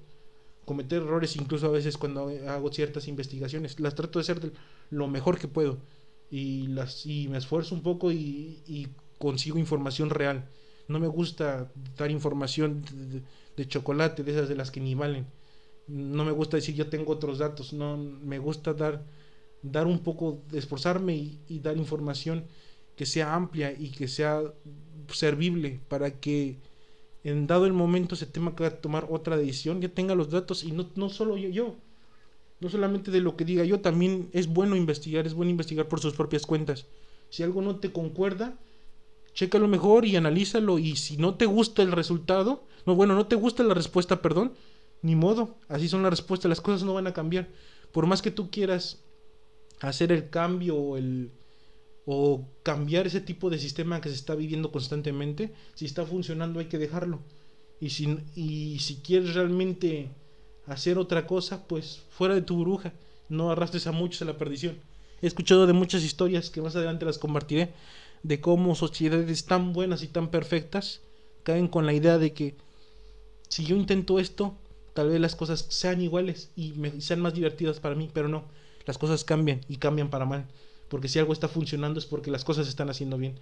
cometer 0.66 1.02
errores 1.02 1.36
incluso 1.36 1.66
a 1.66 1.72
veces 1.72 1.98
cuando 1.98 2.32
hago 2.48 2.72
ciertas 2.72 3.08
investigaciones, 3.08 3.80
las 3.80 3.96
trato 3.96 4.20
de 4.20 4.24
hacer 4.24 4.52
lo 4.92 5.08
mejor 5.08 5.40
que 5.40 5.48
puedo 5.48 5.80
y 6.30 6.68
las 6.68 7.06
y 7.06 7.28
me 7.28 7.40
esfuerzo 7.40 7.74
un 7.74 7.82
poco 7.82 8.12
y 8.12 8.88
consigo 9.18 9.58
información 9.58 10.10
real. 10.12 10.48
No 10.88 11.00
me 11.00 11.08
gusta 11.08 11.72
dar 11.98 12.10
información 12.10 12.84
de 13.56 13.68
chocolate, 13.68 14.24
de 14.24 14.32
esas 14.32 14.50
de 14.50 14.56
las 14.56 14.72
que 14.72 14.80
ni 14.80 14.96
valen 14.96 15.28
no 15.90 16.24
me 16.24 16.32
gusta 16.32 16.58
decir 16.58 16.76
yo 16.76 16.88
tengo 16.88 17.14
otros 17.14 17.40
datos, 17.40 17.74
no, 17.74 17.98
me 17.98 18.38
gusta 18.40 18.74
dar, 18.74 19.04
dar 19.64 19.88
un 19.88 20.00
poco, 20.00 20.42
esforzarme 20.54 21.16
y, 21.48 21.60
dar 21.60 21.78
información 21.78 22.46
que 22.96 23.06
sea 23.06 23.34
amplia 23.34 23.74
y 23.78 23.90
que 23.90 24.08
sea 24.08 24.44
servible 25.12 25.80
para 25.88 26.20
que 26.20 26.58
en 27.24 27.48
dado 27.48 27.66
el 27.66 27.74
momento 27.74 28.16
se 28.16 28.26
tenga 28.28 28.56
que 28.56 28.70
tomar 28.70 29.08
otra 29.10 29.36
decisión, 29.36 29.82
ya 29.82 29.90
tenga 29.90 30.16
los 30.16 30.30
datos 30.30 30.64
y 30.64 30.72
no, 30.72 30.88
no 30.96 31.10
solo 31.10 31.38
yo, 31.38 31.50
yo, 31.50 31.76
no 32.60 32.70
solamente 32.70 33.10
de 33.10 33.22
lo 33.22 33.36
que 33.36 33.46
diga 33.46 33.64
yo, 33.64 33.80
también 33.80 34.30
es 34.32 34.48
bueno 34.48 34.76
investigar, 34.76 35.26
es 35.26 35.34
bueno 35.34 35.52
investigar 35.52 35.88
por 35.88 36.00
sus 36.00 36.14
propias 36.14 36.46
cuentas. 36.46 36.86
Si 37.30 37.44
algo 37.44 37.62
no 37.62 37.78
te 37.78 37.92
concuerda, 37.92 38.58
chécalo 39.34 39.68
mejor 39.68 40.06
y 40.06 40.16
analízalo 40.16 40.80
y 40.80 40.96
si 40.96 41.18
no 41.18 41.36
te 41.36 41.46
gusta 41.46 41.82
el 41.82 41.92
resultado, 41.92 42.64
no 42.86 42.96
bueno, 42.96 43.16
no 43.16 43.28
te 43.28 43.36
gusta 43.36 43.64
la 43.64 43.74
respuesta, 43.74 44.22
perdón, 44.22 44.54
ni 45.02 45.16
modo, 45.16 45.58
así 45.68 45.88
son 45.88 46.04
las 46.04 46.12
respuestas, 46.12 46.50
las 46.50 46.62
cosas 46.62 46.84
no 46.84 46.94
van 46.94 47.08
a 47.08 47.14
cambiar. 47.14 47.48
Por 47.92 48.06
más 48.06 48.22
que 48.22 48.32
tú 48.32 48.50
quieras 48.50 49.00
hacer 49.80 50.12
el 50.12 50.30
cambio 50.30 50.76
o, 50.76 50.98
el, 50.98 51.32
o 52.06 52.46
cambiar 52.64 53.08
ese 53.08 53.22
tipo 53.22 53.50
de 53.50 53.58
sistema 53.58 54.02
que 54.02 54.10
se 54.10 54.16
está 54.16 54.36
viviendo 54.36 54.72
constantemente, 54.72 55.54
si 55.76 55.86
está 55.86 56.06
funcionando 56.06 56.60
hay 56.60 56.66
que 56.66 56.78
dejarlo. 56.78 57.20
Y 57.80 57.92
si, 57.92 58.18
y 58.36 58.80
si 58.80 58.98
quieres 58.98 59.36
realmente 59.36 60.10
hacer 60.68 60.98
otra 60.98 61.26
cosa, 61.26 61.66
pues 61.68 62.02
fuera 62.10 62.36
de 62.36 62.42
tu 62.42 62.56
burbuja. 62.56 62.94
no 63.30 63.52
arrastres 63.52 63.88
a 63.88 63.92
muchos 63.92 64.22
a 64.22 64.26
la 64.26 64.38
perdición. 64.38 64.78
He 65.22 65.28
escuchado 65.28 65.68
de 65.68 65.74
muchas 65.74 66.04
historias 66.04 66.50
que 66.50 66.62
más 66.62 66.76
adelante 66.76 67.06
las 67.06 67.18
compartiré 67.18 67.74
de 68.24 68.42
cómo 68.42 68.76
sociedades 68.76 69.46
tan 69.46 69.72
buenas 69.74 70.04
y 70.04 70.08
tan 70.08 70.30
perfectas 70.30 71.02
caen 71.44 71.68
con 71.68 71.86
la 71.86 71.94
idea 71.94 72.18
de 72.18 72.34
que 72.34 72.56
si 73.48 73.66
yo 73.66 73.76
intento 73.76 74.20
esto, 74.20 74.56
tal 74.94 75.10
vez 75.10 75.20
las 75.20 75.36
cosas 75.36 75.66
sean 75.70 76.02
iguales 76.02 76.52
y 76.56 76.74
sean 77.00 77.22
más 77.22 77.34
divertidas 77.34 77.80
para 77.80 77.96
mí, 77.96 78.10
pero 78.14 78.28
no, 78.28 78.46
las 78.86 78.98
cosas 78.98 79.24
cambian 79.24 79.62
y 79.68 79.78
cambian 79.78 80.10
para 80.10 80.26
mal, 80.26 80.48
porque 80.90 81.08
si 81.08 81.20
algo 81.20 81.34
está 81.34 81.48
funcionando 81.48 82.00
es 82.00 82.06
porque 82.06 82.32
las 82.32 82.44
cosas 82.44 82.66
se 82.66 82.72
están 82.72 82.90
haciendo 82.90 83.18
bien. 83.18 83.40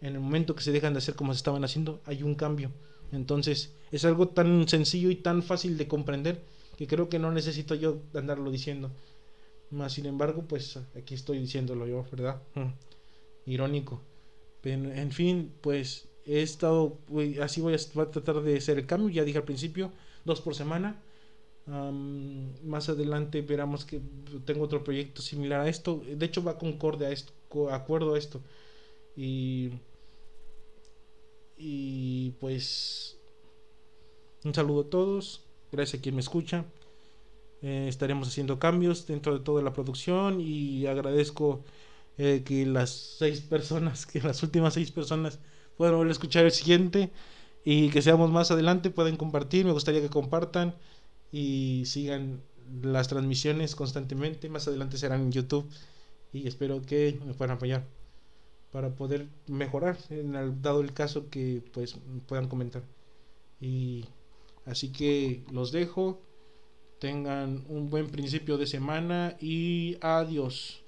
En 0.00 0.14
el 0.14 0.20
momento 0.20 0.54
que 0.54 0.62
se 0.62 0.72
dejan 0.72 0.92
de 0.92 0.98
hacer 0.98 1.14
como 1.14 1.32
se 1.32 1.38
estaban 1.38 1.64
haciendo, 1.64 2.02
hay 2.04 2.22
un 2.22 2.34
cambio. 2.34 2.70
Entonces, 3.12 3.72
es 3.90 4.04
algo 4.04 4.28
tan 4.28 4.68
sencillo 4.68 5.10
y 5.10 5.16
tan 5.16 5.42
fácil 5.42 5.78
de 5.78 5.88
comprender 5.88 6.42
que 6.76 6.86
creo 6.86 7.08
que 7.08 7.18
no 7.18 7.30
necesito 7.30 7.74
yo 7.74 8.02
andarlo 8.14 8.50
diciendo. 8.50 8.90
Más 9.70 9.92
sin 9.92 10.06
embargo, 10.06 10.44
pues 10.46 10.78
aquí 10.96 11.14
estoy 11.14 11.38
diciéndolo 11.38 11.86
yo, 11.86 12.04
¿verdad? 12.10 12.42
Mm. 12.54 13.50
Irónico. 13.50 14.02
Pero, 14.60 14.92
en 14.92 15.12
fin, 15.12 15.52
pues 15.60 16.08
he 16.26 16.42
estado, 16.42 16.98
así 17.40 17.60
voy 17.60 17.74
a, 17.74 18.10
tratar 18.10 18.42
de 18.42 18.56
hacer 18.56 18.78
el 18.78 18.86
cambio, 18.86 19.10
ya 19.10 19.24
dije 19.24 19.38
al 19.38 19.44
principio, 19.44 19.92
dos 20.24 20.40
por 20.40 20.54
semana. 20.54 21.00
más 21.66 22.88
adelante 22.88 23.42
veremos 23.42 23.84
que 23.84 24.00
tengo 24.44 24.64
otro 24.64 24.84
proyecto 24.84 25.22
similar 25.22 25.60
a 25.60 25.68
esto. 25.68 26.02
De 26.06 26.26
hecho 26.26 26.42
va 26.42 26.58
concorde 26.58 27.06
a 27.06 27.10
esto, 27.10 27.32
acuerdo 27.70 28.14
a 28.14 28.18
esto. 28.18 28.40
Y, 29.16 29.70
y 31.56 32.30
pues 32.40 33.16
un 34.44 34.54
saludo 34.54 34.82
a 34.82 34.90
todos. 34.90 35.42
Gracias 35.72 36.00
a 36.00 36.02
quien 36.02 36.14
me 36.14 36.20
escucha. 36.20 36.64
Eh, 37.62 37.86
estaremos 37.88 38.28
haciendo 38.28 38.58
cambios 38.58 39.06
dentro 39.06 39.32
de 39.32 39.42
toda 39.42 39.62
la 39.62 39.72
producción 39.72 40.38
y 40.40 40.86
agradezco 40.86 41.64
eh, 42.18 42.42
que 42.44 42.66
las 42.66 42.90
seis 42.90 43.40
personas, 43.40 44.04
que 44.10 44.20
las 44.20 44.42
últimas 44.42 44.74
seis 44.74 44.90
personas 44.92 45.38
puedan 45.76 45.94
volver 45.94 46.10
a 46.10 46.12
escuchar 46.12 46.44
el 46.44 46.52
siguiente 46.52 47.10
y 47.64 47.88
que 47.90 48.02
seamos 48.02 48.30
más 48.30 48.50
adelante, 48.50 48.90
pueden 48.90 49.16
compartir, 49.16 49.64
me 49.64 49.72
gustaría 49.72 50.00
que 50.00 50.10
compartan 50.10 50.74
y 51.32 51.84
sigan 51.86 52.40
las 52.82 53.08
transmisiones 53.08 53.74
constantemente, 53.74 54.48
más 54.48 54.68
adelante 54.68 54.98
serán 54.98 55.22
en 55.22 55.32
YouTube 55.32 55.68
y 56.32 56.46
espero 56.46 56.82
que 56.82 57.18
me 57.24 57.34
puedan 57.34 57.56
apoyar 57.56 57.84
para 58.74 58.90
poder 58.90 59.28
mejorar 59.46 59.96
en 60.10 60.60
dado 60.60 60.80
el 60.80 60.92
caso 60.92 61.30
que 61.30 61.62
pues 61.72 61.96
puedan 62.26 62.48
comentar. 62.48 62.82
Y 63.60 64.04
así 64.66 64.90
que 64.90 65.44
los 65.52 65.70
dejo. 65.70 66.20
Tengan 66.98 67.64
un 67.68 67.90
buen 67.90 68.08
principio 68.08 68.56
de 68.56 68.66
semana 68.66 69.36
y 69.40 69.96
adiós 70.00 70.83